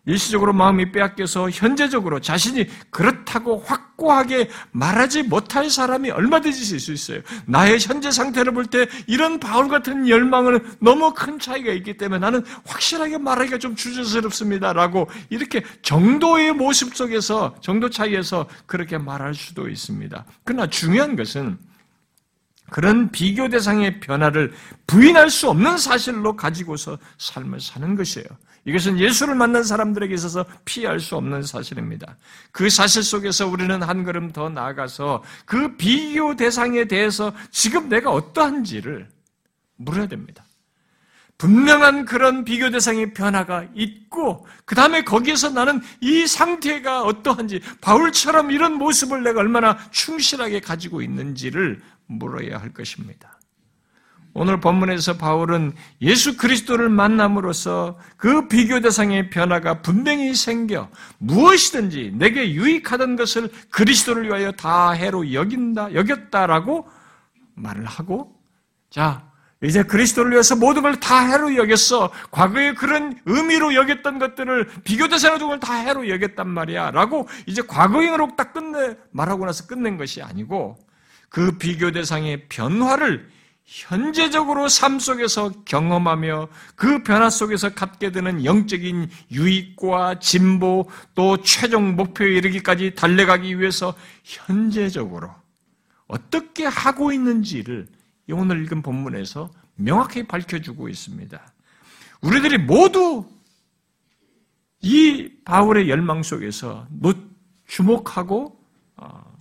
[0.05, 7.21] 일시적으로 마음이 빼앗겨서 현재적으로 자신이 그렇다고 확고하게 말하지 못할 사람이 얼마든지 있을 수 있어요.
[7.45, 12.43] 나의 현재 상태를 볼 때 이런 바울 같은 열망은 너무 큰 차이가 있기 때문에 나는
[12.65, 20.25] 확실하게 말하기가 좀 주저스럽습니다라고 이렇게 정도의 모습 속에서 정도 차이에서 그렇게 말할 수도 있습니다.
[20.45, 21.57] 그러나 중요한 것은
[22.69, 24.53] 그런 비교 대상의 변화를
[24.87, 28.25] 부인할 수 없는 사실로 가지고서 삶을 사는 것이에요.
[28.65, 32.17] 이것은 예수를 만난 사람들에게 있어서 피할 수 없는 사실입니다.
[32.51, 39.09] 그 사실 속에서 우리는 한 걸음 더 나아가서 그 비교 대상에 대해서 지금 내가 어떠한지를
[39.77, 40.45] 물어야 됩니다.
[41.39, 48.73] 분명한 그런 비교 대상의 변화가 있고, 그 다음에 거기에서 나는 이 상태가 어떠한지, 바울처럼 이런
[48.73, 53.40] 모습을 내가 얼마나 충실하게 가지고 있는지를 물어야 할 것입니다.
[54.33, 63.17] 오늘 본문에서 바울은 예수 그리스도를 만남으로써 그 비교 대상의 변화가 분명히 생겨 무엇이든지 내게 유익하던
[63.17, 66.87] 것을 그리스도를 위하여 다 해로 여긴다, 여겼다라고
[67.55, 68.33] 말을 하고,
[68.89, 69.29] 자,
[69.63, 72.11] 이제 그리스도를 위해서 모든 걸 다 해로 여겼어.
[72.31, 76.91] 과거에 그런 의미로 여겼던 것들을 비교 대상으로 두고 다 해로 여겼단 말이야.
[76.91, 80.77] 라고 이제 과거형으로 딱 끝내, 말하고 나서 끝낸 것이 아니고,
[81.29, 83.29] 그 비교 대상의 변화를
[83.65, 92.33] 현재적으로 삶 속에서 경험하며 그 변화 속에서 갖게 되는 영적인 유익과 진보 또 최종 목표에
[92.35, 93.93] 이르기까지 달려가기 위해서
[94.23, 95.33] 현재적으로
[96.07, 97.87] 어떻게 하고 있는지를
[98.31, 101.53] 오늘 읽은 본문에서 명확히 밝혀주고 있습니다.
[102.21, 103.25] 우리들이 모두
[104.81, 106.87] 이 바울의 열망 속에서
[107.67, 108.59] 주목하고
[108.97, 109.35] 어,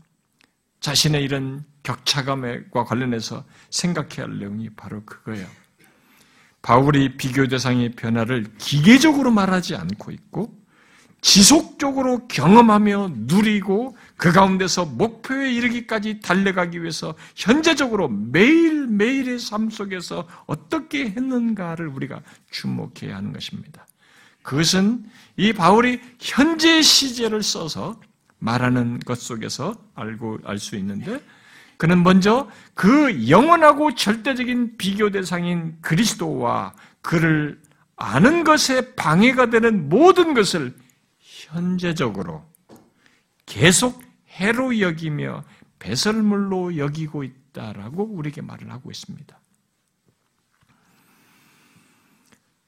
[0.81, 5.47] 자신의 이런 격차감과 관련해서 생각해야 할 내용이 바로 그거예요.
[6.63, 10.61] 바울이 비교 대상의 변화를 기계적으로 말하지 않고 있고
[11.23, 21.89] 지속적으로 경험하며 누리고 그 가운데서 목표에 이르기까지 달려가기 위해서 현재적으로 매일매일의 삶 속에서 어떻게 했는가를
[21.89, 23.87] 우리가 주목해야 하는 것입니다.
[24.43, 25.05] 그것은
[25.37, 28.01] 이 바울이 현재 시제를 써서
[28.39, 31.21] 말하는 것 속에서 알고 알 수 있는데
[31.81, 37.59] 그는 먼저 그 영원하고 절대적인 비교 대상인 그리스도와 그를
[37.97, 40.77] 아는 것에 방해가 되는 모든 것을
[41.19, 42.45] 현재적으로
[43.47, 45.43] 계속 해로 여기며
[45.79, 49.41] 배설물로 여기고 있다라고 우리에게 말을 하고 있습니다.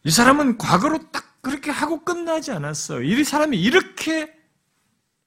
[0.05, 3.03] 이 사람은 과거로 딱 그렇게 하고 끝나지 않았어요.
[3.03, 4.42] 이 사람이 이렇게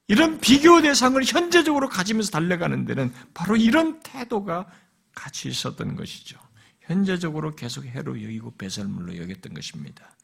[0.07, 4.67] 이런 비교 대상을 현재적으로 가지면서 달려가는 데는 바로 이런 태도가
[5.13, 6.37] 같이 있었던 것이죠.
[6.81, 10.15] 현재적으로 계속 해로 여기고 배설물로 여겼던 것입니다.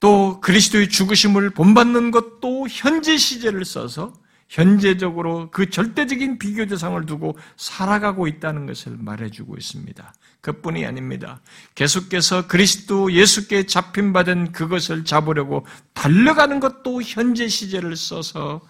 [0.00, 4.14] 또 그리스도의 죽으심을 본받는 것도 현재 시제를 써서
[4.52, 10.12] 현재적으로 그 절대적인 비교 대상을 두고 살아가고 있다는 것을 말해주고 있습니다.
[10.42, 11.40] 그뿐이 아닙니다.
[11.74, 18.60] 계속해서 그리스도 예수께 잡힌 받은 그것을 잡으려고 달려가는 것도 현재 시제를 써서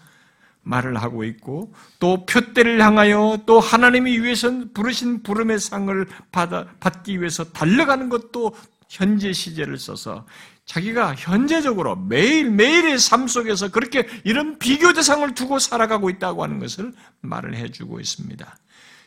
[0.61, 7.43] 말을 하고 있고 또 표대를 향하여 또 하나님이 위해서 부르신 부름의 상을 받아, 받기 위해서
[7.43, 8.55] 달려가는 것도
[8.87, 10.25] 현재 시제를 써서
[10.65, 17.55] 자기가 현재적으로 매일매일의 삶 속에서 그렇게 이런 비교 대상을 두고 살아가고 있다고 하는 것을 말을
[17.55, 18.57] 해주고 있습니다.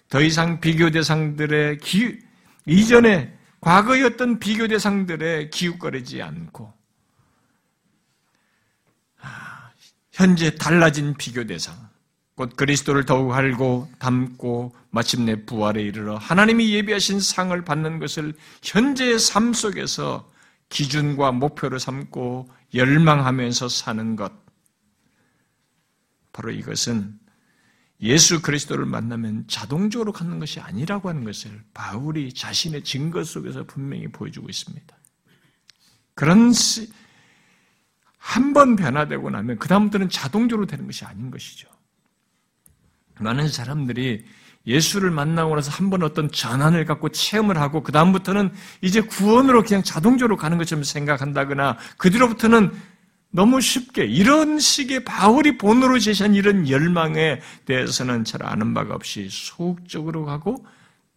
[0.09, 2.19] 더 이상 비교 대상들의 기,
[2.67, 6.73] 이전에 과거였던 비교 대상들의 기웃거리지 않고
[9.23, 9.71] 아,
[10.13, 11.75] 현재 달라진 비교 대상,
[12.37, 19.55] 곧 그리스도를 더욱 알고 담고 마침내 부활에 이르러 하나님이 예비하신 상을 받는 것을 현재의 삶
[19.55, 20.31] 속에서
[20.69, 24.33] 기준과 목표를 삼고 열망하면서 사는 것.
[26.33, 27.19] 바로 이것은
[28.01, 34.49] 예수 그리스도를 만나면 자동적으로 갖는 것이 아니라고 하는 것을 바울이 자신의 증거 속에서 분명히 보여주고
[34.49, 34.97] 있습니다.
[36.15, 36.53] 그런
[38.19, 41.69] 한 번 변화되고 나면 그다음부터는 자동적으로 되는 것이 아닌 것이죠.
[43.21, 44.27] 많은 사람들이
[44.67, 48.53] 예수를 만나고 나서 한 번 어떤 전환을 갖고 체험을 하고 그 다음부터는
[48.83, 52.73] 이제 구원으로 그냥 자동적으로 가는 것처럼 생각한다거나 그 뒤로부터는
[53.31, 60.25] 너무 쉽게 이런 식의 바울이 본으로 제시한 이런 열망에 대해서는 잘 아는 바가 없이 소극적으로
[60.25, 60.65] 가고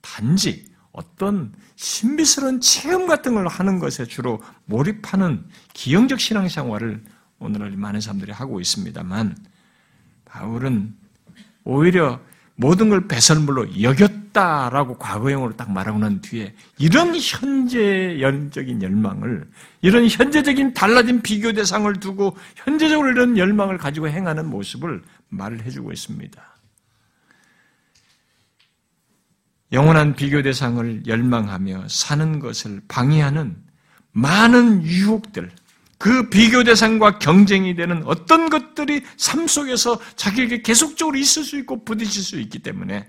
[0.02, 7.04] 단지 어떤 신비스러운 체험 같은 걸 하는 것에 주로 몰입하는 기형적 신앙생활을
[7.40, 9.38] 오늘날 많은 사람들이 하고 있습니다만
[10.26, 10.94] 바울은
[11.64, 12.20] 오히려
[12.60, 19.50] 모든 걸 배설물로 여겼다라고 과거형으로 딱 말하고 난 뒤에 이런 현재적인 열망을
[19.82, 26.44] 이런 현재적인 달라진 비교 대상을 두고 현재적으로 이런 열망을 가지고 행하는 모습을 말을 해주고 있습니다.
[29.72, 33.56] 영원한 비교 대상을 열망하며 사는 것을 방해하는
[34.12, 35.50] 많은 유혹들,
[36.00, 42.24] 그 비교 대상과 경쟁이 되는 어떤 것들이 삶 속에서 자기에게 계속적으로 있을 수 있고 부딪힐
[42.24, 43.06] 수 있기 때문에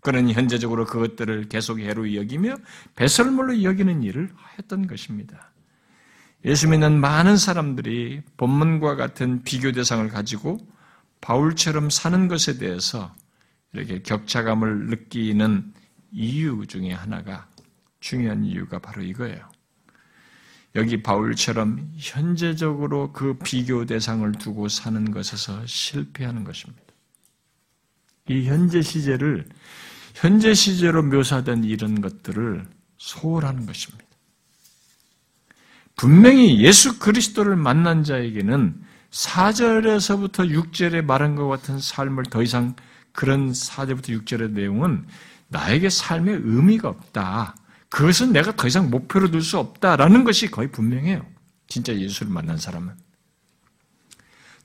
[0.00, 2.56] 그는 현재적으로 그것들을 계속 해로 여기며
[2.96, 5.52] 배설물로 여기는 일을 했던 것입니다.
[6.46, 10.56] 예수 믿는 많은 사람들이 본문과 같은 비교 대상을 가지고
[11.20, 13.14] 바울처럼 사는 것에 대해서
[13.74, 15.74] 이렇게 격차감을 느끼는
[16.12, 17.46] 이유 중에 하나가
[18.00, 19.46] 중요한 이유가 바로 이거예요.
[20.76, 26.82] 여기 바울처럼 현재적으로 그 비교 대상을 두고 사는 것에서 실패하는 것입니다.
[28.28, 29.46] 이 현재 시제를
[30.14, 32.66] 현재 시제로 묘사된 이런 것들을
[32.98, 34.04] 소홀하는 것입니다.
[35.96, 38.80] 분명히 예수 그리스도를 만난 자에게는
[39.10, 42.76] 4절에서부터 6절에 말한 것 같은 삶을 더 이상
[43.12, 45.04] 그런 4절부터 6절의 내용은
[45.48, 47.56] 나에게 삶의 의미가 없다.
[47.90, 51.26] 그것은 내가 더 이상 목표로 둘 수 없다라는 것이 거의 분명해요.
[51.66, 52.94] 진짜 예수를 만난 사람은.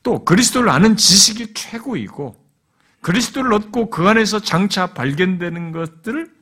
[0.03, 2.35] 또 그리스도를 아는 지식이 최고이고
[3.01, 6.33] 그리스도를 얻고 그 안에서 장차 발견되는 것들을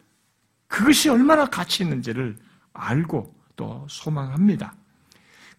[0.68, 2.38] 그것이 얼마나 가치 있는지를
[2.74, 4.76] 알고 또 소망합니다.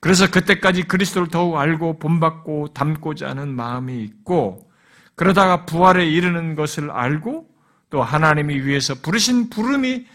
[0.00, 4.70] 그래서 그때까지 그리스도를 더욱 알고 본받고 닮고자 하는 마음이 있고
[5.14, 7.48] 그러다가 부활에 이르는 것을 알고
[7.88, 10.06] 또 하나님이 위해서 부르신 부름이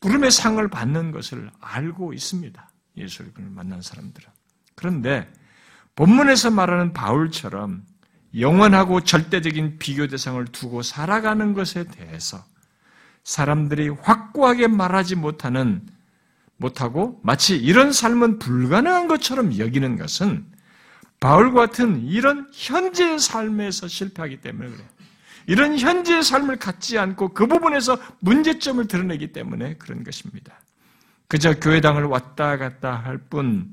[0.00, 2.70] 부름의 상을 받는 것을 알고 있습니다.
[2.96, 4.28] 예수를 만난 사람들은.
[4.74, 5.30] 그런데
[5.94, 7.84] 본문에서 말하는 바울처럼
[8.38, 12.44] 영원하고 절대적인 비교 대상을 두고 살아가는 것에 대해서
[13.24, 15.86] 사람들이 확고하게 말하지 못하는
[16.56, 20.46] 못하고 마치 이런 삶은 불가능한 것처럼 여기는 것은
[21.18, 24.88] 바울 같은 이런 현재의 삶에서 실패하기 때문에 그래요.
[25.46, 30.60] 이런 현재의 삶을 갖지 않고 그 부분에서 문제점을 드러내기 때문에 그런 것입니다.
[31.28, 33.72] 그저 교회당을 왔다 갔다 할 뿐,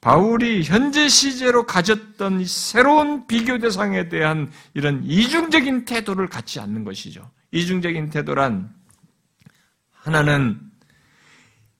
[0.00, 7.28] 바울이 현재 시제로 가졌던 새로운 비교 대상에 대한 이런 이중적인 태도를 갖지 않는 것이죠.
[7.50, 8.70] 이중적인 태도란
[9.90, 10.60] 하나는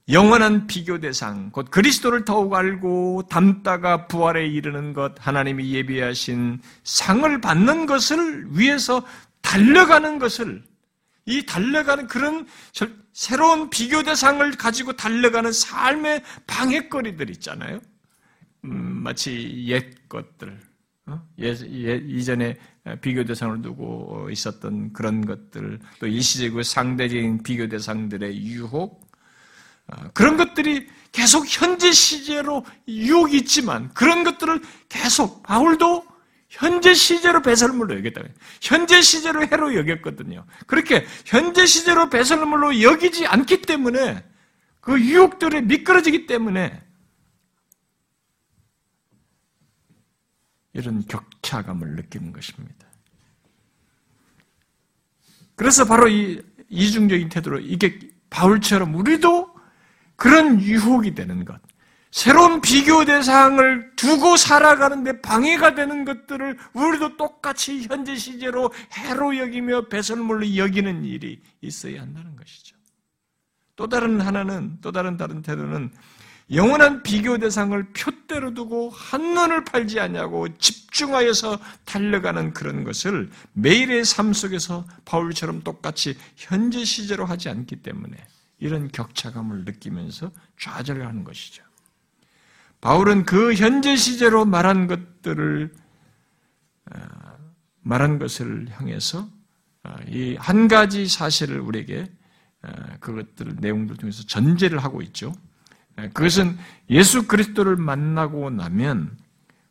[0.09, 7.85] 영원한 비교 대상, 곧 그리스도를 더욱 알고 닮다가 부활에 이르는 것, 하나님이 예비하신 상을 받는
[7.87, 9.05] 것을 위해서
[9.41, 10.63] 달려가는 것을,
[11.25, 12.47] 이 달려가는 그런
[13.11, 17.81] 새로운 비교 대상을 가지고 달려가는 삶의 방해거리들 있잖아요.
[18.63, 20.57] 음, 마치 옛 것들,
[21.07, 21.21] 어?
[21.39, 22.55] 예, 예, 이전에
[23.01, 29.06] 비교 대상을 두고 있었던 그런 것들, 또 일시적이고 상대적인 비교 대상들의 유혹, 어,
[30.13, 36.05] 그런 것들이 계속 현재 시제로 유혹이 있지만 그런 것들을 계속 바울도
[36.49, 38.21] 현재 시제로 배설물로 여겼다.
[38.61, 40.45] 현재 시제로 해로 여겼거든요.
[40.65, 44.23] 그렇게 현재 시제로 배설물로 여기지 않기 때문에
[44.79, 46.81] 그 유혹들에 미끄러지기 때문에
[50.73, 52.87] 이런 격차감을 느끼는 것입니다.
[55.55, 59.56] 그래서 바로 이 이중적인 태도로 이게 바울처럼 우리도
[60.17, 61.61] 그런 유혹이 되는 것,
[62.11, 70.57] 새로운 비교 대상을 두고 살아가는데 방해가 되는 것들을 우리도 똑같이 현재 시제로 해로 여기며 배설물로
[70.57, 72.75] 여기는 일이 있어야 한다는 것이죠.
[73.75, 75.91] 또 다른 하나는, 또 다른 다른 태도는
[76.51, 84.85] 영원한 비교 대상을 표대로 두고 한눈을 팔지 않냐고 집중하여서 달려가는 그런 것을 매일의 삶 속에서
[85.03, 88.15] 바울처럼 똑같이 현재 시제로 하지 않기 때문에
[88.59, 91.63] 이런 격차감을 느끼면서 좌절하는 것이죠.
[92.81, 95.73] 바울은 그 현재 시제로 말한 것들을
[96.91, 96.99] 어,
[97.81, 99.27] 말한 것을 향해서
[99.83, 102.09] 어, 이한 가지 사실을 우리에게
[102.63, 105.33] 어, 그것들 내용들 중에서 전제를 하고 있죠.
[106.13, 106.55] 그것은
[106.91, 109.17] 예수 그리스도를 만나고 나면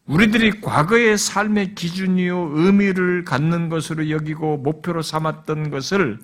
[0.06, 6.18] 우리들이 과거의 삶의 기준이요 의미를 갖는 것으로 여기고 목표로 삼았던 것을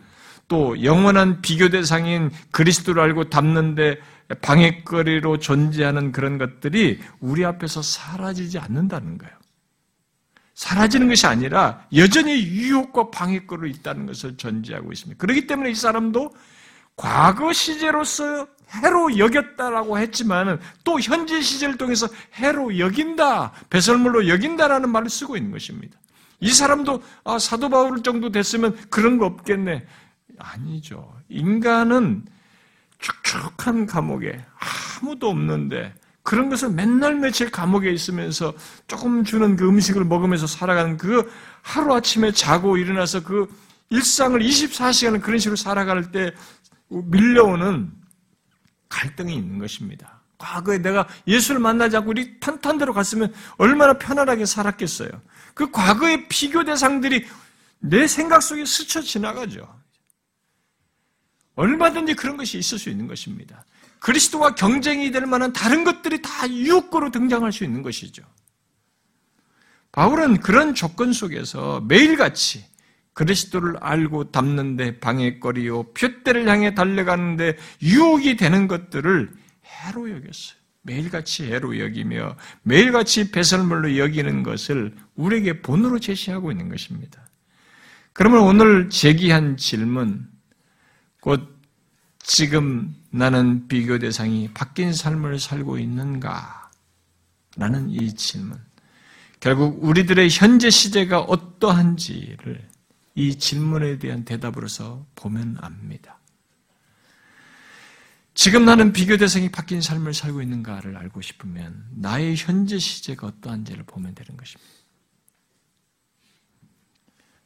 [0.53, 3.97] 또 영원한 비교 대상인 그리스도를 알고 담는데
[4.43, 9.33] 방해거리로 존재하는 그런 것들이 우리 앞에서 사라지지 않는다는 거예요.
[10.53, 15.19] 사라지는 것이 아니라 여전히 유혹과 방해거리로 있다는 것을 전제하고 있습니다.
[15.19, 16.35] 그렇기 때문에 이 사람도
[16.97, 18.47] 과거 시제로서
[18.83, 25.99] 해로 여겼다라고 했지만은 또 현재 시제를 통해서 해로 여긴다, 배설물로 여긴다라는 말을 쓰고 있는 것입니다.
[26.41, 29.87] 이 사람도 아, 사도 바울 정도 됐으면 그런 거 없겠네.
[30.39, 31.15] 아니죠.
[31.29, 32.25] 인간은
[32.99, 34.45] 축축한 감옥에
[35.01, 38.55] 아무도 없는데 그런 것을 맨날 며칠 감옥에 있으면서
[38.87, 41.31] 조금 주는 그 음식을 먹으면서 살아가는 그
[41.63, 43.49] 하루아침에 자고 일어나서 그
[43.91, 46.33] 일상을 24시간을 그런 식으로 살아갈 때
[46.89, 47.91] 밀려오는
[48.89, 50.21] 갈등이 있는 것입니다.
[50.39, 55.11] 과거에 내가 예수를 만나지 않고 우리 탄탄대로 갔으면 얼마나 편안하게 살았겠어요.
[55.55, 57.27] 그 과거의 비교 대상들이
[57.81, 59.82] 내 생각 속에 스쳐 지나가죠.
[61.55, 63.65] 얼마든지 그런 것이 있을 수 있는 것입니다.
[63.99, 68.23] 그리스도와 경쟁이 될 만한 다른 것들이 다 유혹거로 등장할 수 있는 것이죠.
[69.93, 72.65] 바울은 그런 조건 속에서 매일같이
[73.13, 79.31] 그리스도를 알고 담는데 방해거리요 표대를 향해 달려가는데 유혹이 되는 것들을
[79.65, 80.63] 해로 여겼어요.
[80.83, 87.25] 매일같이 해로 여기며 매일같이 배설물로 여기는 것을 우리에게 본으로 제시하고 있는 것입니다.
[88.13, 90.27] 그러면 오늘 제기한 질문,
[91.23, 91.57] 곧
[92.19, 96.69] 지금 나는 비교 대상이 바뀐 삶을 살고 있는가?
[97.57, 98.59] 라는 이 질문.
[99.39, 102.69] 결국 우리들의 현재 시제가 어떠한지를
[103.15, 106.19] 이 질문에 대한 대답으로서 보면 압니다.
[108.35, 114.17] 지금 나는 비교 대상이 바뀐 삶을 살고 있는가를 알고 싶으면 나의 현재 시제가 어떠한지를 보면
[114.17, 114.73] 되는 것입니다.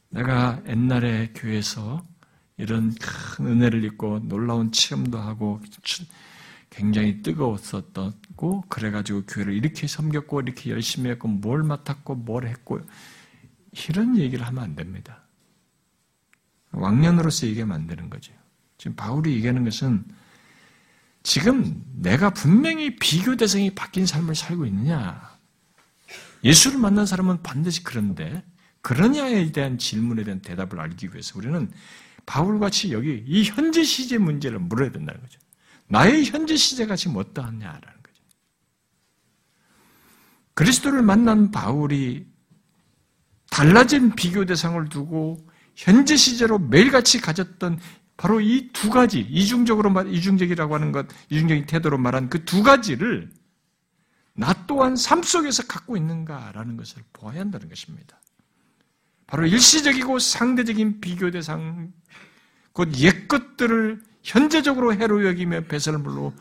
[0.08, 2.02] 내가 옛날에 교회에서
[2.58, 5.60] 이런 큰 은혜를 입고 놀라운 체험도 하고
[6.70, 12.80] 굉장히 뜨거웠었고 그래가지고 교회를 이렇게 섬겼고 이렇게 열심히 했고 뭘 맡았고 뭘 했고
[13.88, 15.22] 이런 얘기를 하면 안 됩니다.
[16.72, 18.32] 왕년으로서 얘기하면 안 되는 거죠.
[18.78, 20.04] 지금 바울이 얘기하는 것은
[21.22, 25.36] 지금 내가 분명히 비교 대상이 바뀐 삶을 살고 있느냐?
[26.44, 28.44] 예수를 만난 사람은 반드시 그런데
[28.80, 31.70] 그러냐에 대한 질문에 대한 대답을 알기 위해서 우리는
[32.26, 35.38] 바울같이 여기 이 현재 시제 문제를 물어야 된다는 거죠.
[35.88, 38.22] 나의 현재 시제가 지금 어떠하냐라는 거죠.
[40.54, 42.26] 그리스도를 만난 바울이
[43.50, 45.38] 달라진 비교 대상을 두고
[45.76, 47.78] 현재 시제로 매일같이 가졌던
[48.16, 53.30] 바로 이 두 가지, 이중적으로 말, 이중적이라고 하는 것, 이중적인 태도로 말한 그 두 가지를
[54.34, 58.20] 나 또한 삶 속에서 갖고 있는가라는 것을 보아야 한다는 것입니다.
[59.26, 61.92] 바로 일시적이고 상대적인 비교 대상,
[62.76, 66.34] 곧 옛 것들을 현재적으로 해로 여기며 배설물로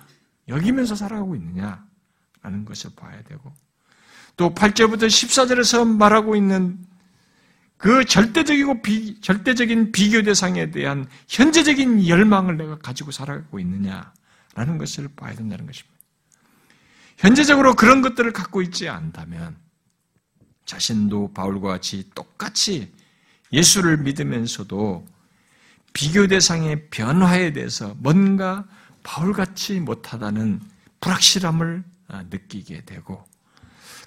[0.49, 3.53] 여기면서 살아가고 있느냐라는 것을 봐야 되고
[4.35, 6.77] 또 8절부터 14절에서 말하고 있는
[7.77, 15.33] 그 절대적이고 비, 절대적인 비교 대상에 대한 현재적인 열망을 내가 가지고 살아가고 있느냐라는 것을 봐야
[15.35, 15.95] 된다는 것입니다.
[17.17, 19.55] 현재적으로 그런 것들을 갖고 있지 않다면
[20.65, 22.93] 자신도 바울과 같이 똑같이
[23.53, 25.14] 예수를 믿으면서도
[25.95, 28.65] 비교 대상의 변화에 대해서 뭔가
[29.01, 30.59] 바울같이 못하다는
[30.99, 33.23] 불확실함을 아, 느끼게 되고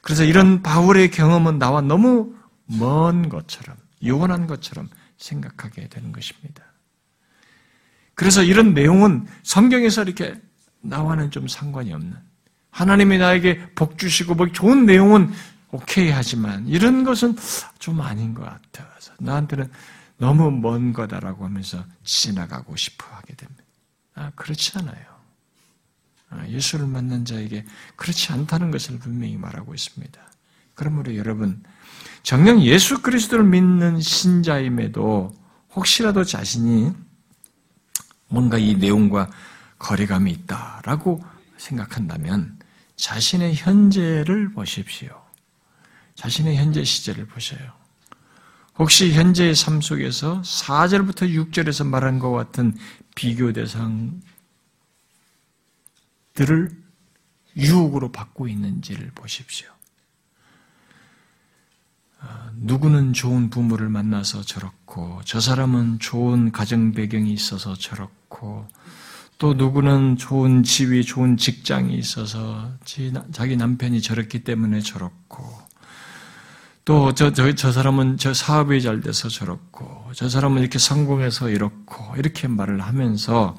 [0.02, 2.34] 그래서 이런 바울의 경험은 나와 너무
[2.66, 3.74] 먼 것처럼
[4.04, 6.62] 요원한 것처럼 생각하게 되는 것입니다.
[8.14, 10.34] 그래서 이런 내용은 성경에서 이렇게
[10.82, 12.14] 나와는 좀 상관이 없는
[12.70, 15.32] 하나님이 나에게 복 주시고 뭐 좋은 내용은
[15.70, 17.34] 오케이 하지만 이런 것은
[17.78, 19.70] 좀 아닌 것 같아서 나한테는
[20.18, 23.62] 너무 먼 거다라고 하면서 지나가고 싶어 하게 됩니다.
[24.14, 25.06] 아, 그렇지 않아요.
[26.30, 27.64] 아, 예수를 만난 자에게
[27.96, 30.20] 그렇지 않다는 것을 분명히 말하고 있습니다.
[30.74, 31.62] 그러므로 여러분,
[32.22, 35.34] 정녕 예수 그리스도를 믿는 신자임에도
[35.74, 36.92] 혹시라도 자신이
[38.28, 39.30] 뭔가 이 내용과
[39.78, 41.24] 거리감이 있다라고
[41.56, 42.58] 생각한다면
[42.96, 45.22] 자신의 현재를 보십시오.
[46.16, 47.77] 자신의 현재 시제를 보셔요.
[48.78, 52.76] 혹시 현재의 삶 속에서 4절부터 6절에서 말한 것 같은
[53.16, 54.20] 비교 대상들을
[57.56, 59.68] 유혹으로 받고 있는지를 보십시오.
[62.20, 68.68] 아, 누구는 좋은 부모를 만나서 저렇고, 저 사람은 좋은 가정 배경이 있어서 저렇고,
[69.38, 72.72] 또 누구는 좋은 지위, 좋은 직장이 있어서
[73.32, 75.67] 자기 남편이 저렇기 때문에 저렇고,
[76.88, 82.16] 또, 저, 저, 저 사람은 저 사업이 잘 돼서 저렇고, 저 사람은 이렇게 성공해서 이렇고,
[82.16, 83.58] 이렇게 말을 하면서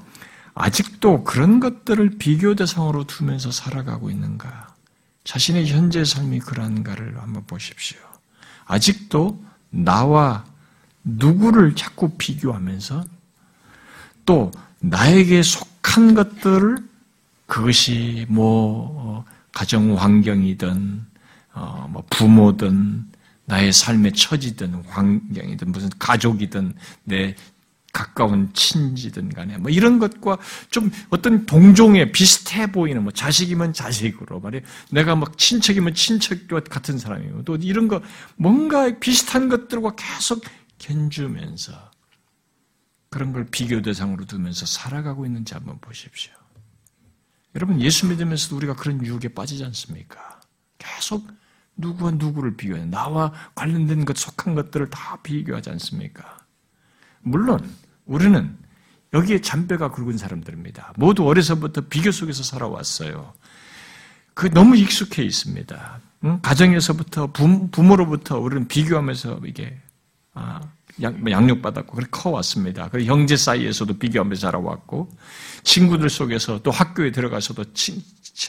[0.56, 4.74] 아직도 그런 것들을 비교 대상으로 두면서 살아가고 있는가?
[5.26, 8.00] 자신의 현재 삶이 그러한가를 한번 보십시오.
[8.66, 10.44] 아직도 나와
[11.04, 13.06] 누구를 자꾸 비교하면서
[14.26, 14.50] 또
[14.80, 16.78] 나에게 속한 것들을
[17.46, 21.06] 그것이 뭐 어, 가정 환경이든
[21.54, 23.08] 어, 뭐 부모든
[23.50, 27.36] 나의 삶의 처지든 환경이든 무슨 가족이든 내
[27.92, 30.38] 가까운 친지든 간에 뭐 이런 것과
[30.70, 34.64] 좀 어떤 동종에 비슷해 보이는 뭐 자식이면 자식으로 말이에요.
[34.92, 38.04] 내가 막 친척이면 친척과 같은 사람이고 또 이런 거
[38.36, 40.44] 뭔가 비슷한 것들과 계속
[40.78, 41.74] 견주면서
[43.10, 46.32] 그런 걸 비교 대상으로 두면서 살아가고 있는지 한번 보십시오.
[47.56, 50.40] 여러분 예수 믿으면서도 우리가 그런 유혹에 빠지지 않습니까?
[50.78, 51.28] 계속
[51.80, 56.38] 누구와 누구를 비교해 나와 관련된 것 속한 것들을 다 비교하지 않습니까?
[57.22, 57.70] 물론
[58.06, 58.58] 우리는
[59.14, 60.94] 여기에 잔뼈가 굵은 사람들입니다.
[60.98, 63.34] 모두 어려서부터 비교 속에서 살아왔어요.
[64.34, 66.00] 그 너무 익숙해 있습니다.
[66.26, 66.40] 응?
[66.42, 69.78] 가정에서부터 부 모로부터 우리는 비교하면서 이게
[70.34, 70.62] 아,
[70.98, 72.90] 뭐 양육받았고 그렇게 커왔습니다.
[72.90, 75.10] 그리고 형제 사이에서도 비교하면서 자라왔고
[75.64, 78.02] 친구들 속에서 또 학교에 들어가서도 친,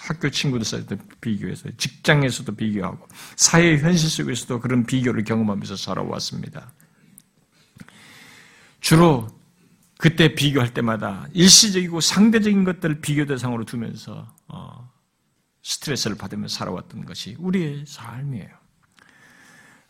[0.02, 6.72] 학교 친구들 사이에도 비교해서 직장에서도 비교하고 사회 현실 속에서도 그런 비교를 경험하면서 살아왔습니다.
[8.80, 9.28] 주로
[9.98, 14.90] 그때 비교할 때마다 일시적이고 상대적인 것들을 비교 대상으로 두면서 어,
[15.62, 18.48] 스트레스를 받으며 살아왔던 것이 우리의 삶이에요.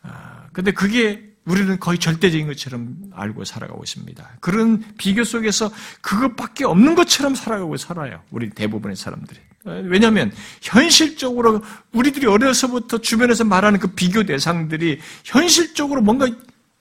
[0.03, 4.37] 아, 근데 그게 우리는 거의 절대적인 것처럼 알고 살아가고 있습니다.
[4.41, 5.71] 그런 비교 속에서
[6.01, 8.21] 그것밖에 없는 것처럼 살아가고 살아요.
[8.31, 9.39] 우리 대부분의 사람들이.
[9.63, 10.31] 왜냐하면
[10.61, 16.27] 현실적으로 우리들이 어려서부터 주변에서 말하는 그 비교 대상들이 현실적으로 뭔가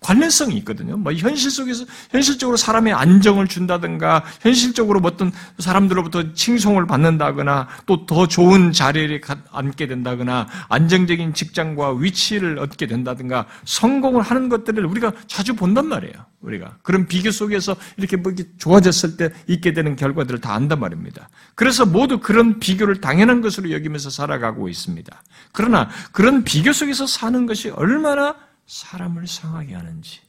[0.01, 0.97] 관련성이 있거든요.
[0.97, 8.73] 뭐 현실 속에서 현실적으로 사람의 안정을 준다든가 현실적으로 어떤 사람들로부터 칭송을 받는다거나 또 더 좋은
[8.73, 9.21] 자리에
[9.53, 16.15] 앉게 된다거나 안정적인 직장과 위치를 얻게 된다든가 성공을 하는 것들을 우리가 자주 본단 말이에요.
[16.41, 21.29] 우리가 그런 비교 속에서 이렇게 뭐 이렇게 좋아졌을 때 있게 되는 결과들을 다 안단 말입니다.
[21.55, 25.23] 그래서 모두 그런 비교를 당연한 것으로 여기면서 살아가고 있습니다.
[25.53, 28.35] 그러나 그런 비교 속에서 사는 것이 얼마나
[28.71, 30.21] 사람을 상하게 하는지.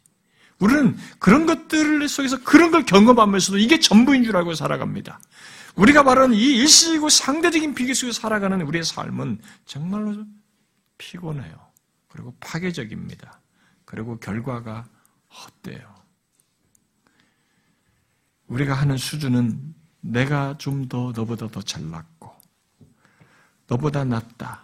[0.59, 5.19] 우리는 그런 것들 속에서 그런 걸 경험하면서도 이게 전부인 줄 알고 살아갑니다.
[5.75, 10.25] 우리가 말하는 이 일시이고 상대적인 비교 속에 살아가는 우리의 삶은 정말로
[10.97, 11.71] 피곤해요.
[12.09, 13.39] 그리고 파괴적입니다.
[13.85, 14.85] 그리고 결과가
[15.29, 15.95] 헛돼요.
[18.47, 22.35] 우리가 하는 수준은 내가 좀 더 너보다 더 잘났고,
[23.67, 24.63] 너보다 낫다.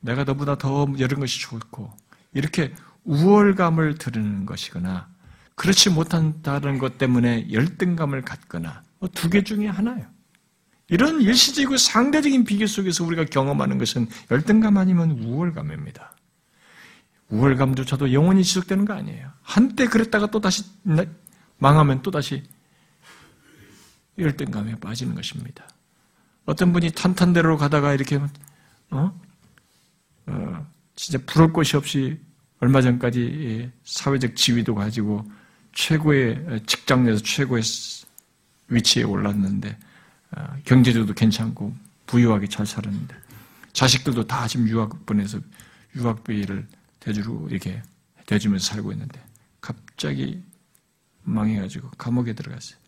[0.00, 1.94] 내가 너보다 더 이런 것이 좋고,
[2.32, 2.74] 이렇게
[3.08, 5.08] 우월감을 드리는 것이거나
[5.54, 10.06] 그렇지 못한다는 것 때문에 열등감을 갖거나 뭐 두개 중에 하나예요.
[10.88, 16.16] 이런 일시적이고 상대적인 비교 속에서 우리가 경험하는 것은 열등감 아니면 우월감입니다.
[17.30, 19.30] 우월감조차도 영원히 지속되는 거 아니에요.
[19.42, 20.64] 한때 그랬다가 또 다시
[21.58, 22.42] 망하면 또 다시
[24.18, 25.66] 열등감에 빠지는 것입니다.
[26.44, 28.18] 어떤 분이 탄탄대로 가다가 이렇게
[28.90, 29.20] 어?
[30.26, 32.18] 어, 진짜 부를 곳이 없이
[32.60, 35.24] 얼마 전까지 사회적 지위도 가지고
[35.72, 37.62] 최고의 직장 내에서 최고의
[38.68, 39.78] 위치에 올랐는데
[40.32, 41.74] 어, 경제적도 괜찮고
[42.06, 43.14] 부유하게 잘 살았는데
[43.72, 45.38] 자식들도 다 지금 유학 보내서
[45.96, 46.66] 유학비를
[47.00, 47.82] 대주로 이렇게
[48.26, 49.22] 대주면서 살고 있는데
[49.60, 50.42] 갑자기
[51.22, 52.78] 망해가지고 감옥에 들어갔어요.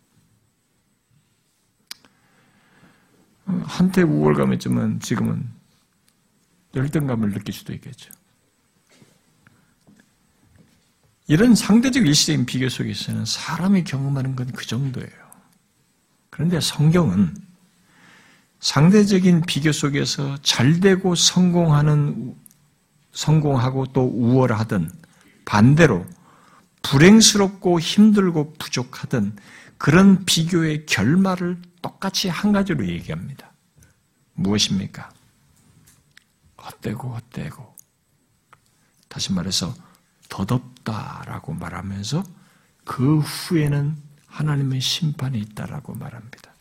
[3.45, 5.49] 어, 한때 우월감이지만 지금은
[6.75, 8.11] 열등감을 느낄 수도 있겠죠.
[11.31, 15.09] 이런 상대적 일시적인 비교 속에서는 사람이 경험하는 건 그 정도예요.
[16.29, 17.33] 그런데 성경은
[18.59, 22.35] 상대적인 비교 속에서 잘되고 성공하는,
[23.13, 24.91] 성공하고 또 우월하든
[25.45, 26.05] 반대로
[26.81, 29.37] 불행스럽고 힘들고 부족하든
[29.77, 33.53] 그런 비교의 결말을 똑같이 한 가지로 얘기합니다.
[34.33, 35.09] 무엇입니까?
[36.61, 37.73] 헛되고 헛되고.
[39.07, 39.73] 다시 말해서
[40.31, 42.23] 더덥다라고 말하면서
[42.85, 46.53] 그 후에는 하나님의 심판이 있다라고 말합니다.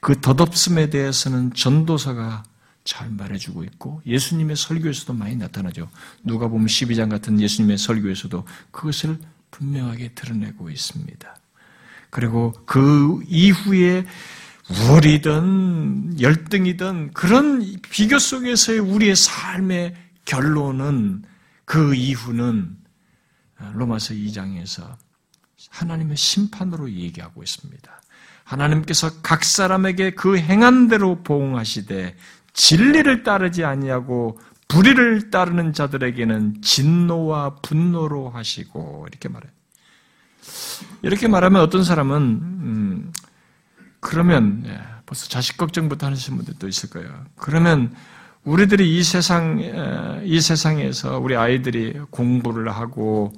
[0.00, 2.44] 그 더덥음에 대해서는 전도사가
[2.84, 5.90] 잘 말해주고 있고 예수님의 설교에서도 많이 나타나죠.
[6.24, 9.18] 누가 보면 12장 같은 예수님의 설교에서도 그것을
[9.50, 11.36] 분명하게 드러내고 있습니다.
[12.08, 14.06] 그리고 그 이후에
[14.70, 19.94] 우월이든 열등이든 그런 비교 속에서의 우리의 삶의
[20.24, 21.24] 결론은
[21.70, 22.76] 그 이후는
[23.74, 24.96] 로마서 2장에서
[25.68, 28.02] 하나님의 심판으로 얘기하고 있습니다.
[28.42, 32.16] 하나님께서 각 사람에게 그 행한 대로 보응하시되
[32.54, 39.52] 진리를 따르지 아니하고 불의를 따르는 자들에게는 진노와 분노로 하시고 이렇게 말해요.
[41.02, 43.12] 이렇게 말하면 어떤 사람은 음,
[44.00, 47.26] 그러면 예, 벌써 자식 걱정부터 하시는 분들도 있을 거예요.
[47.36, 47.94] 그러면
[48.44, 49.60] 우리들이 이 세상
[50.24, 53.32] 이 세상에서 우리 아이들이 공부를 하고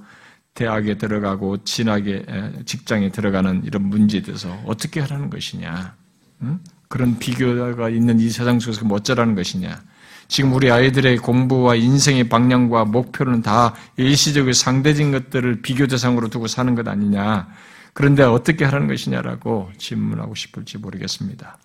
[0.55, 2.25] 대학에 들어가고 진학에
[2.67, 5.97] 직장에 들어가는 이런 문제에 대해서 어떻게 하라는 것이냐?
[6.43, 6.61] 응?
[6.89, 9.81] 그런 비교가 있는 이 세상 속에서 뭐 어쩌라는 것이냐?
[10.29, 16.75] 지금 우리 아이들의 공부와 인생의 방향과 목표는 다 일시적으로 상대적인 것들을 비교 대상으로 두고 사는
[16.75, 17.49] 것 아니냐?
[17.93, 21.59] 그런데 어떻게 하라는 것이냐라고 질문하고 싶을지 모르겠습니다.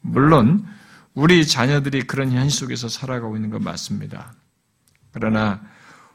[0.00, 0.64] 물론
[1.14, 4.34] 우리 자녀들이 그런 현실 속에서 살아가고 있는 건 맞습니다.
[5.12, 5.62] 그러나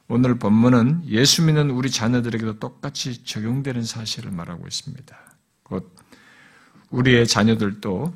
[0.09, 5.17] 오늘 본문은 예수 믿는 우리 자녀들에게도 똑같이 적용되는 사실을 말하고 있습니다.
[5.63, 5.95] 곧
[6.89, 8.13] 우리의 자녀들도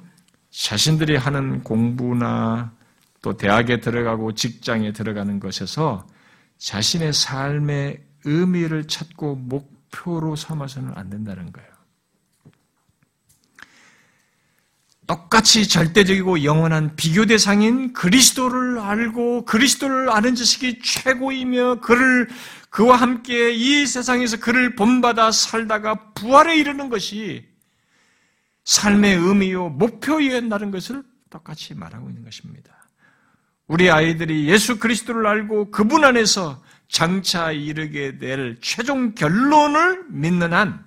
[0.49, 2.73] 자신들이 하는 공부나
[3.21, 6.05] 또 대학에 들어가고 직장에 들어가는 것에서
[6.57, 11.72] 자신의 삶의 의미를 찾고 목표로 삼아서는 안 된다는 거예요.
[15.05, 22.29] 똑같이 절대적이고 영원한 비교 대상인 그리스도를 알고 그리스도를 아는 지식이 최고이며 그를
[22.69, 27.45] 그와 함께 이 세상에서 그를 본받아 살다가 부활에 이르는 것이
[28.63, 32.71] 삶의 의미요 목표이었다는 것을 똑같이 말하고 있는 것입니다.
[33.67, 40.83] 우리 아이들이 예수 그리스도를 알고 그분 안에서 장차 이르게 될 최종 결론을 믿는 한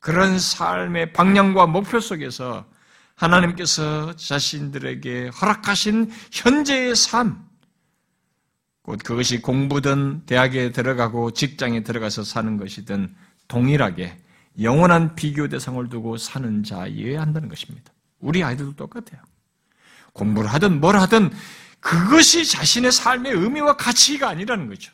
[0.00, 2.66] 그런 삶의 방향과 목표 속에서
[3.18, 7.44] 하나님께서 자신들에게 허락하신 현재의 삶,
[8.82, 13.14] 곧 그것이 공부든 대학에 들어가고 직장에 들어가서 사는 것이든
[13.48, 14.16] 동일하게
[14.62, 17.92] 영원한 비교 대상을 두고 사는 자이어야 한다는 것입니다.
[18.20, 19.20] 우리 아이들도 똑같아요.
[20.12, 21.32] 공부를 하든 뭘 하든
[21.80, 24.92] 그것이 자신의 삶의 의미와 가치가 아니라는 거죠.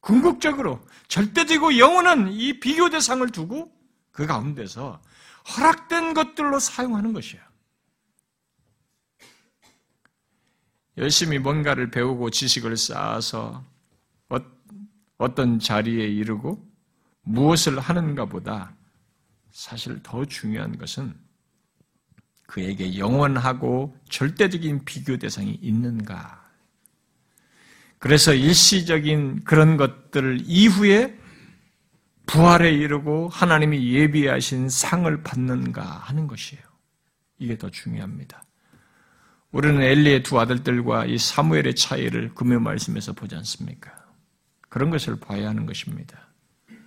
[0.00, 3.70] 궁극적으로 절대적이고 영원한 이 비교 대상을 두고
[4.12, 5.00] 그 가운데서
[5.48, 7.42] 허락된 것들로 사용하는 것이에요.
[10.98, 13.64] 열심히 뭔가를 배우고 지식을 쌓아서
[14.28, 14.36] 어,
[15.18, 16.62] 어떤 자리에 이르고
[17.22, 18.74] 무엇을 하는가 보다
[19.50, 21.14] 사실 더 중요한 것은
[22.46, 26.42] 그에게 영원하고 절대적인 비교 대상이 있는가.
[27.98, 31.18] 그래서 일시적인 그런 것들 이후에
[32.26, 36.62] 부활에 이르고 하나님이 예비하신 상을 받는가 하는 것이에요.
[37.38, 38.44] 이게 더 중요합니다.
[39.50, 43.92] 우리는 엘리의 두 아들들과 이 사무엘의 차이를 금요 말씀에서 보지 않습니까?
[44.68, 46.28] 그런 것을 봐야 하는 것입니다.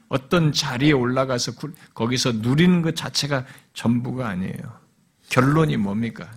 [0.07, 1.53] 어떤 자리에 올라가서
[1.93, 4.79] 거기서 누리는 것 자체가 전부가 아니에요.
[5.29, 6.31] 결론이 뭡니까?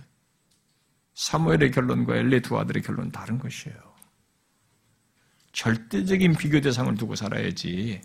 [1.15, 3.77] 사무엘의 결론과 엘리 두 아들의 결론은 다른 것이에요.
[5.51, 8.01] 절대적인 비교 대상을 두고 살아야지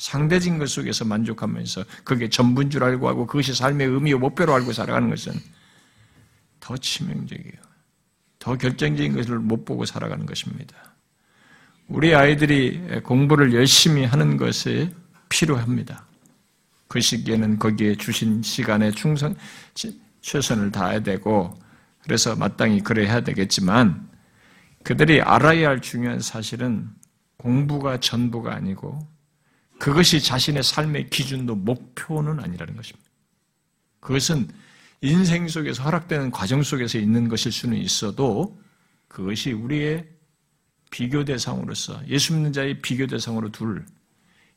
[0.00, 5.10] 상대적인 것 속에서 만족하면서 그게 전부인 줄 알고 하고 그것이 삶의 의미와 목표로 알고 살아가는
[5.10, 5.34] 것은
[6.58, 7.60] 더 치명적이에요.
[8.38, 10.74] 더 결정적인 것을 못 보고 살아가는 것입니다.
[11.86, 14.90] 우리 아이들이 공부를 열심히 하는 것이
[15.28, 16.06] 필요합니다.
[16.88, 19.34] 그 시기에는 거기에 주신 시간에 충성,
[20.22, 21.60] 최선을 다해야 되고,
[22.02, 24.08] 그래서 마땅히 그래야 되겠지만,
[24.82, 26.88] 그들이 알아야 할 중요한 사실은
[27.36, 29.06] 공부가 전부가 아니고,
[29.80, 33.10] 그것이 자신의 삶의 기준도 목표는 아니라는 것입니다.
[34.00, 34.48] 그것은
[35.00, 38.60] 인생 속에서 허락되는 과정 속에서 있는 것일 수는 있어도
[39.08, 40.06] 그것이 우리의
[40.90, 43.86] 비교 대상으로서 예수 믿는 자의 비교 대상으로 둘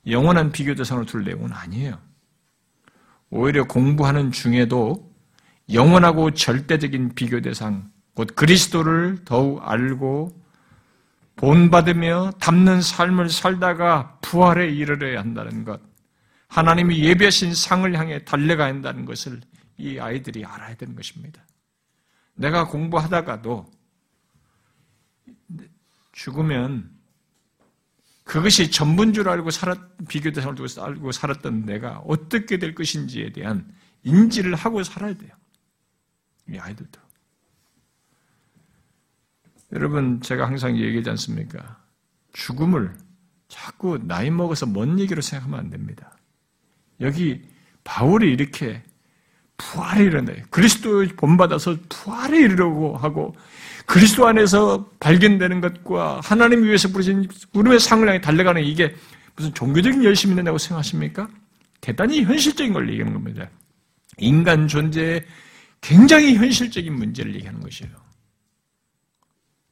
[0.05, 1.97] 영원한 비교 대상으로 둘 내용은 아니에요.
[3.29, 5.09] 오히려 공부하는 중에도
[5.71, 10.42] 영원하고 절대적인 비교 대상, 곧 그리스도를 더욱 알고
[11.35, 15.81] 본받으며 담는 삶을 살다가 부활에 이르러야 한다는 것,
[16.47, 19.41] 하나님이 예배하신 상을 향해 달려가야 한다는 것을
[19.77, 21.43] 이 아이들이 알아야 되는 것입니다.
[22.35, 23.65] 내가 공부하다가도
[26.11, 26.91] 죽으면
[28.23, 29.77] 그것이 전부인 줄 알고 살았,
[30.07, 33.73] 비교 대상을 두고 알고 살았던 내가 어떻게 될 것인지에 대한
[34.03, 35.31] 인지를 하고 살아야 돼요.
[36.49, 37.02] 이 아이들도.
[39.73, 41.77] 여러분, 제가 항상 얘기하지 않습니까?
[42.33, 42.93] 죽음을
[43.47, 46.17] 자꾸 나이 먹어서 먼 얘기로 생각하면 안 됩니다.
[47.01, 47.41] 여기
[47.83, 48.81] 바울이 이렇게
[49.57, 50.43] 부활에 이르네.
[50.49, 53.35] 그리스도 본받아서 부활에 이르려고 하고
[53.85, 58.95] 그리스도 안에서 발견되는 것과 하나님 위해서 부르신 우리의 상을 향해 달려가는 이게
[59.35, 61.27] 무슨 종교적인 열심이 된다고 생각하십니까?
[61.81, 63.49] 대단히 현실적인 걸 얘기하는 겁니다.
[64.17, 65.25] 인간 존재의
[65.81, 68.02] 굉장히 현실적인 문제를 얘기하는 것이에요.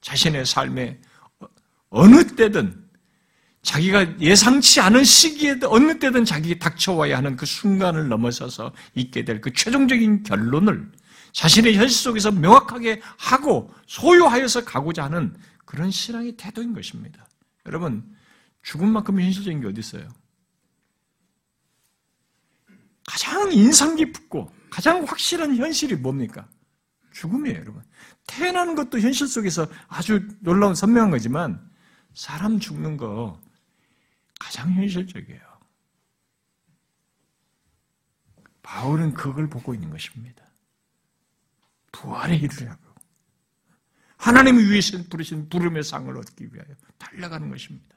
[0.01, 0.99] 자신의 삶에
[1.89, 2.89] 어느 때든
[3.61, 9.53] 자기가 예상치 않은 시기에 어느 때든 자기 닥쳐와야 하는 그 순간을 넘어서서 있게 될 그
[9.53, 10.91] 최종적인 결론을
[11.31, 15.35] 자신의 현실 속에서 명확하게 하고 소유하여서 가고자 하는
[15.65, 17.25] 그런 신앙의 태도인 것입니다.
[17.65, 18.03] 여러분,
[18.63, 20.09] 죽음만큼 현실적인 게 어디 있어요?
[23.07, 26.47] 가장 인상 깊고 가장 확실한 현실이 뭡니까?
[27.11, 27.83] 죽음이에요, 여러분.
[28.27, 31.69] 태어나는 것도 현실 속에서 아주 놀라운 선명한 거지만
[32.13, 33.39] 사람 죽는 거
[34.39, 35.41] 가장 현실적이에요.
[38.61, 40.43] 바울은 그걸 보고 있는 것입니다.
[41.91, 42.79] 부활에 이르려고.
[44.17, 47.95] 하나님이 위해서 부르신 부름의 상을 얻기 위하여 달려가는 것입니다.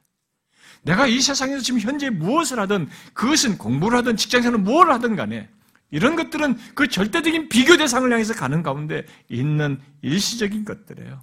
[0.83, 5.51] 내가 이 세상에서 지금 현재 무엇을 하든 그것은 공부를 하든 직장생활을 뭘 하든 간에
[5.95, 11.23] 이런 것들은 그 절대적인 비교 대상을 향해서 가는 가운데 있는 일시적인 것들이에요.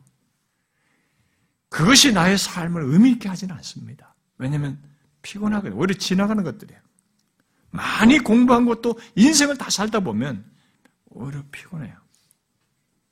[1.68, 4.16] 그것이 나의 삶을 의미 있게 하지는 않습니다.
[4.38, 4.82] 왜냐하면
[5.24, 5.78] 피곤하거든요.
[5.78, 6.80] 오히려 지나가는 것들이에요.
[7.72, 10.50] 많이 공부한 것도 인생을 다 살다 보면
[11.08, 11.94] 오히려 피곤해요.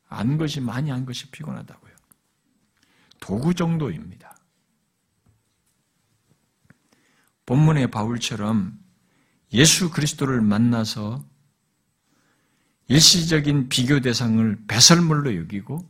[0.08, 1.94] 안 것이 많이 안 것이 피곤하다고요.
[3.20, 4.34] 도구 정도입니다.
[7.46, 8.80] 본문의 바울처럼
[9.52, 11.28] 예수 그리스도를 만나서
[12.90, 15.88] 일시적인 비교 대상을 배설물로 여기고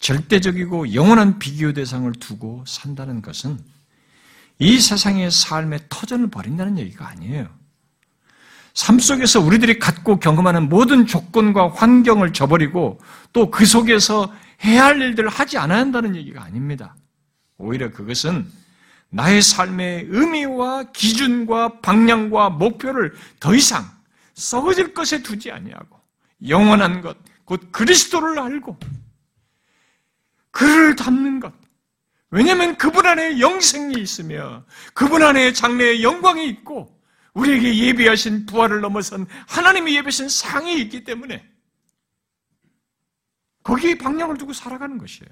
[0.00, 3.58] 절대적이고 영원한 비교 대상을 두고 산다는 것은
[4.58, 7.48] 이 세상의 삶의 터전을 버린다는 얘기가 아니에요.
[8.74, 13.00] 삶 속에서 우리들이 갖고 경험하는 모든 조건과 환경을 저버리고
[13.32, 14.32] 또 그 속에서
[14.64, 16.94] 해야 할 일들을 하지 않아야 한다는 얘기가 아닙니다.
[17.56, 18.46] 오히려 그것은
[19.08, 23.90] 나의 삶의 의미와 기준과 방향과 목표를 더 이상
[24.34, 25.95] 썩어질 것에 두지 아니하고
[26.48, 28.78] 영원한 것, 곧 그리스도를 알고
[30.50, 31.52] 그를 닮는 것.
[32.30, 34.64] 왜냐하면 그분 안에 영생이 있으며
[34.94, 37.00] 그분 안에 장래의 영광이 있고
[37.34, 41.46] 우리에게 예비하신 부활을 넘어선 하나님이 예비하신 상이 있기 때문에
[43.62, 45.30] 거기에 방향을 두고 살아가는 것이에요.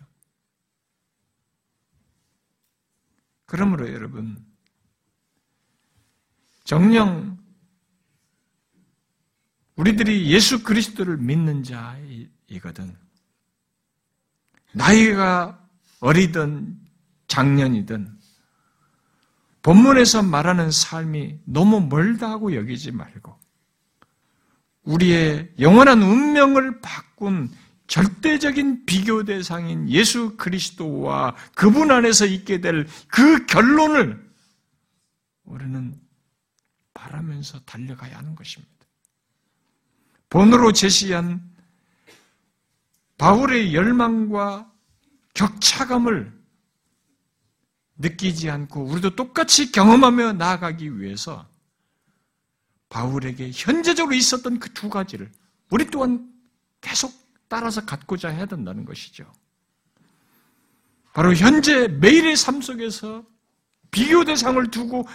[3.47, 4.45] 그러므로 여러분,
[6.65, 7.39] 정령
[9.77, 12.97] 우리들이 예수 그리스도를 믿는 자이거든.
[14.73, 15.61] 나이가
[16.01, 16.79] 어리든
[17.29, 18.19] 작년이든
[19.63, 23.39] 본문에서 말하는 삶이 너무 멀다고 여기지 말고
[24.83, 27.51] 우리의 영원한 운명을 바꾼
[27.87, 34.23] 절대적인 비교 대상인 예수 그리스도와 그분 안에서 있게 될 그 결론을
[35.45, 35.95] 우리는
[36.93, 38.74] 바라면서 달려가야 하는 것입니다.
[40.35, 41.41] 본으로 제시한
[43.19, 44.69] 바울의 열망과
[45.33, 46.33] 격차감을
[47.99, 51.47] 느끼지 않고 우리도 똑같이 경험하며 나아가기 위해서
[52.89, 55.31] 바울에게 현재적으로 있었던 그 두 가지를
[55.71, 56.29] 우리 또한
[56.81, 57.15] 계속
[57.47, 59.33] 따라서 갖고자 해야 된다는 것이죠.
[61.13, 63.25] 바로 현재 매일의 삶 속에서
[63.93, 65.07] 비교 대상을 두고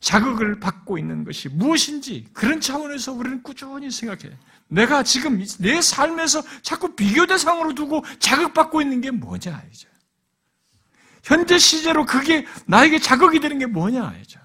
[0.00, 4.34] 자극을 받고 있는 것이 무엇인지 그런 차원에서 우리는 꾸준히 생각해.
[4.68, 9.88] 내가 지금 내 삶에서 자꾸 비교 대상으로 두고 자극받고 있는 게 뭐냐 이죠.
[11.22, 14.40] 현재 시제로 그게 나에게 자극이 되는 게 뭐냐 이죠.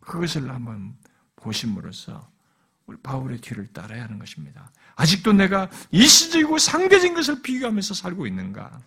[0.00, 0.96] 그것을 한번
[1.36, 2.28] 보심으로써
[2.86, 4.70] 우리 바울의 뒤를 따라야 하는 것입니다.
[4.96, 8.80] 아직도 내가 일시적이고 상대적인 것을 비교하면서 살고 있는가?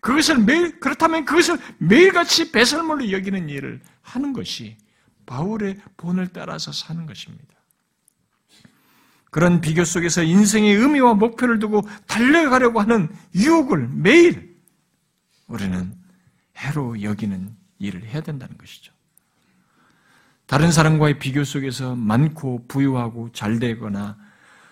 [0.00, 4.76] 그것을 매일, 그렇다면 그것을 매일같이 배설물로 여기는 일을 하는 것이
[5.26, 7.44] 바울의 본을 따라서 사는 것입니다.
[9.30, 14.56] 그런 비교 속에서 인생의 의미와 목표를 두고 달려가려고 하는 유혹을 매일
[15.48, 15.92] 우리는
[16.56, 18.92] 해로 여기는 일을 해야 된다는 것이죠.
[20.46, 24.16] 다른 사람과의 비교 속에서 많고 부유하고 잘 되거나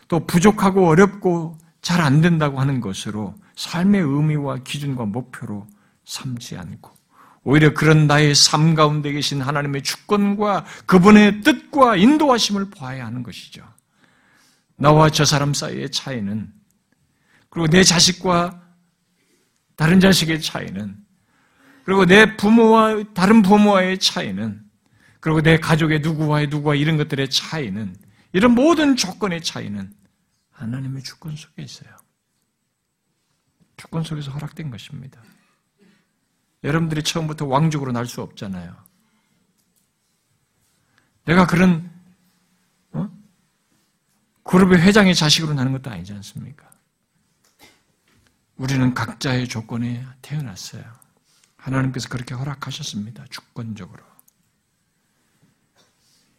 [0.07, 5.67] 또 부족하고 어렵고 잘 안 된다고 하는 것으로 삶의 의미와 기준과 목표로
[6.05, 6.93] 삼지 않고
[7.45, 13.67] 오히려 그런 나의 삶 가운데 계신 하나님의 주권과 그분의 뜻과 인도하심을 보아야 하는 것이죠.
[14.77, 16.53] 나와 저 사람 사이의 차이는
[17.51, 18.63] 그리고 내 자식과
[19.77, 20.97] 다른 자식의 차이는
[21.85, 24.63] 그리고 내 부모와 다른 부모와의 차이는
[25.21, 27.97] 그리고 내 가족의 누구와의 누구와 이런 것들의 차이는
[28.33, 29.93] 이런 모든 조건의 차이는
[30.51, 31.91] 하나님의 주권 속에 있어요.
[33.77, 35.21] 주권 속에서 허락된 것입니다.
[36.65, 38.77] 여러분들이 처음부터 왕족으로 날 수 없잖아요.
[41.25, 41.91] 내가 그런
[42.93, 43.09] 어?
[44.45, 46.71] 그룹의 회장의 자식으로 나는 것도 아니지 않습니까?
[48.57, 50.85] 우리는 각자의 조건에 태어났어요.
[51.57, 53.25] 하나님께서 그렇게 허락하셨습니다.
[53.31, 54.03] 주권적으로.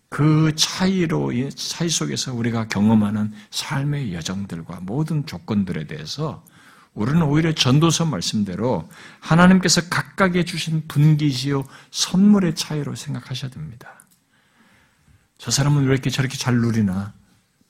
[0.09, 6.45] 그 차이로, 차이 속에서 우리가 경험하는 삶의 여정들과 모든 조건들에 대해서
[6.93, 8.87] 우리는 오히려 전도서 말씀대로
[9.19, 14.05] 하나님께서 각각에 주신 분기시요 선물의 차이로 생각하셔야 됩니다.
[15.37, 17.13] 저 사람은 왜 이렇게 저렇게 잘 누리나?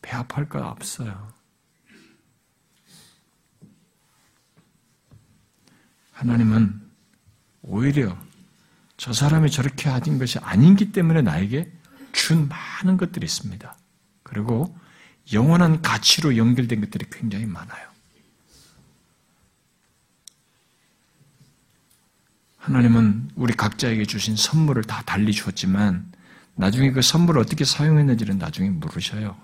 [0.01, 1.32] 배합할 거 없어요.
[6.11, 6.82] 하나님은
[7.61, 8.17] 오히려
[8.97, 11.71] 저 사람이 저렇게 하진 것이 아닌기 때문에 나에게
[12.11, 13.76] 준 많은 것들이 있습니다.
[14.21, 14.78] 그리고
[15.32, 17.92] 영원한 가치로 연결된 것들이 굉장히 많아요.
[22.64, 26.09] 하나님은 우리 각자에게 주신 선물을 다 달리 주었지만
[26.55, 29.36] 나중에 그 선물을 어떻게 사용했는지는 나중에 물으셔요.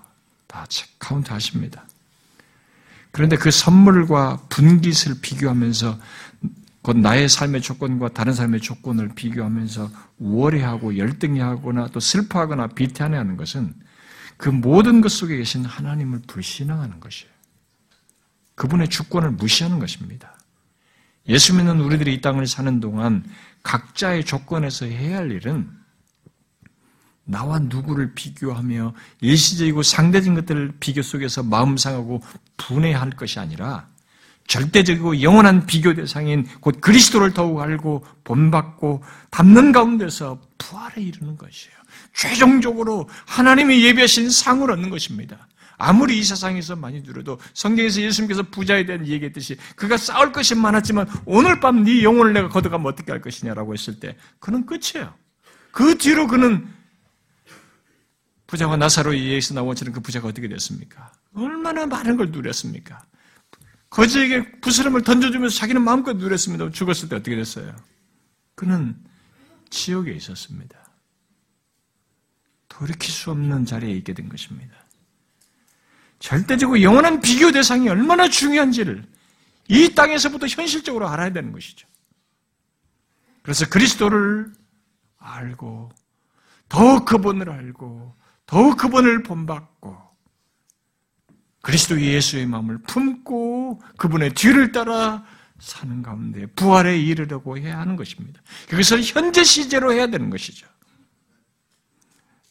[0.47, 0.65] 다
[0.99, 1.83] 카운트 하십니다.
[3.11, 5.99] 그런데 그 선물과 분깃을 비교하면서
[6.81, 13.73] 곧 나의 삶의 조건과 다른 삶의 조건을 비교하면서 우월해하고 열등해하거나 또 슬퍼하거나 비하하는 것은
[14.37, 17.29] 그 모든 것 속에 계신 하나님을 불신앙하는 것이에요.
[18.55, 20.38] 그분의 주권을 무시하는 것입니다.
[21.29, 23.23] 예수 믿는 우리들이 이 땅을 사는 동안
[23.63, 25.69] 각자의 조건에서 해야 할 일은
[27.23, 32.23] 나와 누구를 비교하며 일시적이고 상대적인 것들을 비교 속에서 마음 상하고
[32.57, 33.87] 분해할 것이 아니라
[34.47, 41.75] 절대적이고 영원한 비교 대상인 곧 그리스도를 더욱 알고 본받고 담는 가운데서 부활에 이르는 것이에요.
[42.15, 45.47] 최종적으로 하나님이 예비하신 상을 얻는 것입니다.
[45.79, 51.59] 아무리 이 세상에서 많이 누려도 성경에서 예수님께서 부자에 대한 얘기했듯이 그가 쌓을 것이 많았지만 오늘
[51.59, 55.13] 밤 네 영혼을 내가 걷어가면 어떻게 할 것이냐라고 했을 때 그는 끝이에요.
[55.71, 56.67] 그 뒤로 그는
[58.47, 61.11] 부자와 나사로의 예에서 나온 것처럼 그 부자가 어떻게 됐습니까?
[61.33, 62.99] 얼마나 많은 걸 누렸습니까?
[63.89, 66.69] 거지에게 부스럼을 던져주면서 자기는 마음껏 누렸습니다.
[66.69, 67.73] 죽었을 때 어떻게 됐어요?
[68.55, 68.95] 그는
[69.69, 70.77] 지옥에 있었습니다.
[72.67, 74.75] 돌이킬 수 없는 자리에 있게 된 것입니다.
[76.19, 79.03] 절대적으로 영원한 비교 대상이 얼마나 중요한지를
[79.69, 81.87] 이 땅에서부터 현실적으로 알아야 되는 것이죠.
[83.41, 84.51] 그래서 그리스도를
[85.17, 85.91] 알고,
[86.67, 88.15] 더욱 그분을 알고,
[88.45, 90.09] 더욱 그분을 본받고,
[91.61, 95.25] 그리스도 예수의 마음을 품고 그분의 뒤를 따라
[95.59, 98.41] 사는 가운데 부활에 이르려고 해야 하는 것입니다.
[98.69, 100.67] 그것을 현재 시제로 해야 되는 것이죠.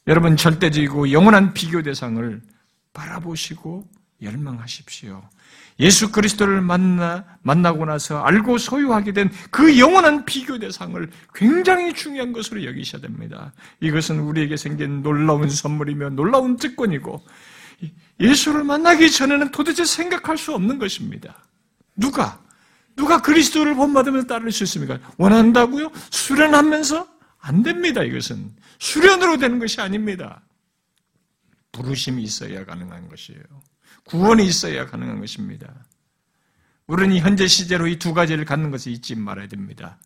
[0.07, 2.43] 여러분 절대적이고 영원한 비교 대상을
[2.99, 3.87] 바라보시고
[4.21, 5.23] 열망하십시오.
[5.81, 12.65] 예수 그리스도를 만나, 만나고 나서 알고 소유하게 된 그 영원한 비교 대상을 굉장히 중요한 것으로
[12.65, 13.53] 여기셔야 됩니다.
[13.81, 17.23] 이것은 우리에게 생긴 놀라운 선물이며 놀라운 특권이고
[18.19, 21.37] 예수를 만나기 전에는 도대체 생각할 수 없는 것입니다.
[21.95, 22.41] 누가?
[22.97, 24.99] 누가 그리스도를 본받으면서 따를 수 있습니까?
[25.19, 25.93] 원한다고요?
[26.11, 27.07] 수련하면서?
[27.41, 28.51] 안 됩니다, 이것은.
[28.81, 30.43] 수련으로 되는 것이 아닙니다.
[31.73, 33.43] 부르심이 있어야 가능한 것이에요.
[34.05, 35.85] 구원이 있어야 가능한 것입니다.
[36.87, 39.99] 우리는 현재 시제로 이 두 가지를 갖는 것을 잊지 말아야 됩니다.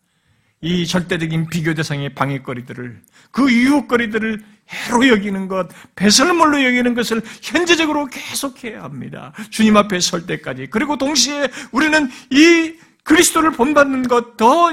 [0.61, 3.01] 이 절대적인 비교 대상의 방해거리들을,
[3.31, 9.33] 그 유혹거리들을 해로 여기는 것, 배설물로 여기는 것을 현재적으로 계속해야 합니다.
[9.49, 10.67] 주님 앞에 설 때까지.
[10.71, 14.71] 그리고 동시에 우리는 이 그리스도를 본받는 것, 더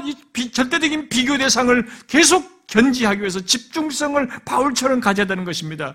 [0.53, 5.93] 절대적인 비교 대상을 계속 견지하기 위해서 집중성을 바울처럼 가져야 되는 것입니다.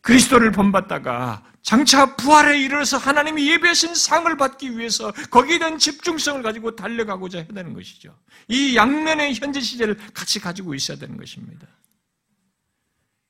[0.00, 7.38] 그리스도를 본받다가 장차 부활에 이르러서 하나님이 예배하신 상을 받기 위해서 거기에 대한 집중성을 가지고 달려가고자
[7.38, 8.18] 해야 되는 것이죠.
[8.48, 11.66] 이 양면의 현재 시제를 같이 가지고 있어야 되는 것입니다.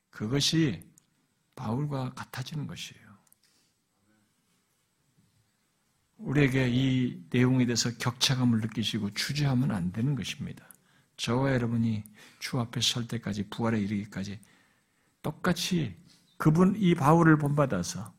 [0.09, 0.83] 그것이
[1.55, 3.09] 바울과 같아지는 것이에요.
[6.19, 10.67] 우리에게 이 내용에 대해서 격차감을 느끼시고 주저하면 안 되는 것입니다.
[11.17, 12.03] 저와 여러분이
[12.39, 14.39] 주 앞에 설 때까지 부활에 이르기까지
[15.21, 15.95] 똑같이
[16.39, 18.13] 그분 이 바울을 본받아서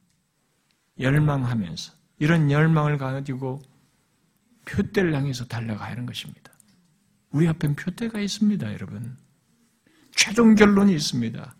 [1.00, 3.62] 열망하면서 이런 열망을 가지고
[4.66, 6.52] 표대를 향해서 달려가야 하는 것입니다.
[7.30, 9.16] 우리 앞엔 표대가 있습니다, 여러분.
[10.14, 11.56] 최종 결론이 있습니다.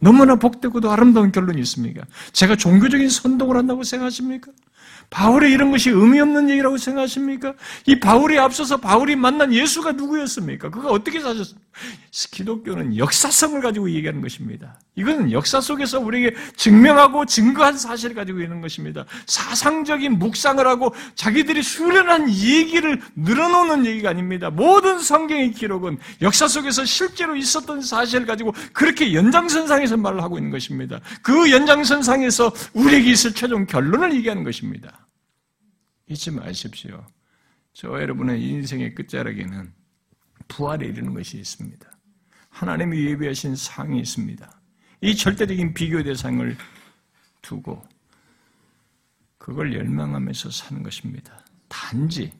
[0.00, 2.04] 너무나 복되고도 아름다운 결론이 있습니까?
[2.32, 4.52] 제가 종교적인 선동을 한다고 생각하십니까?
[5.10, 7.54] 바울의 이런 것이 의미 없는 얘기라고 생각하십니까?
[7.86, 10.70] 이 바울이 앞서서 바울이 만난 예수가 누구였습니까?
[10.70, 11.62] 그가 어떻게 사셨습니까?
[12.30, 14.78] 기독교는 역사성을 가지고 얘기하는 것입니다.
[14.94, 19.06] 이건 역사 속에서 우리에게 증명하고 증거한 사실을 가지고 있는 것입니다.
[19.26, 24.50] 사상적인 묵상을 하고 자기들이 수련한 얘기를 늘어놓는 얘기가 아닙니다.
[24.50, 31.00] 모든 성경의 기록은 역사 속에서 실제로 있었던 사실을 가지고 그렇게 연장선상에서 말을 하고 있는 것입니다.
[31.22, 34.71] 그 연장선상에서 우리에게 있을 최종 결론을 얘기하는 것입니다.
[36.06, 37.06] 잊지 마십시오.
[37.72, 39.72] 저와 여러분의 인생의 끝자락에는
[40.48, 41.90] 부활에 이르는 것이 있습니다.
[42.50, 44.60] 하나님이 예비하신 상이 있습니다.
[45.00, 46.56] 이 절대적인 비교 대상을
[47.40, 47.82] 두고
[49.38, 51.44] 그걸 열망하면서 사는 것입니다.
[51.68, 52.32] 단지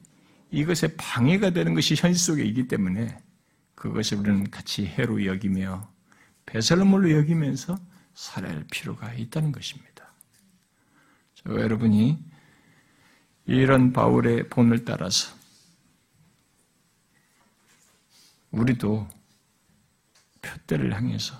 [0.51, 3.17] 이것에 방해가 되는 것이 현실 속에 있기 때문에
[3.75, 5.91] 그것을 우리는 같이 해로 여기며
[6.45, 7.77] 배설물로 여기면서
[8.13, 9.92] 살아야 할 필요가 있다는 것입니다.
[11.45, 12.23] 저 여러분이
[13.45, 15.35] 이런 바울의 본을 따라서
[18.51, 19.07] 우리도
[20.41, 21.37] 표대를 향해서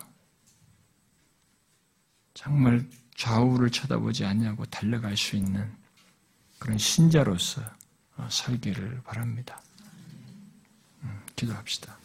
[2.34, 2.86] 정말
[3.16, 5.72] 좌우를 쳐다보지 않냐고 달려갈 수 있는
[6.60, 7.62] 그런 신자로서
[8.30, 9.62] 살기를 바랍니다.
[11.04, 12.03] 음, 기도합시다.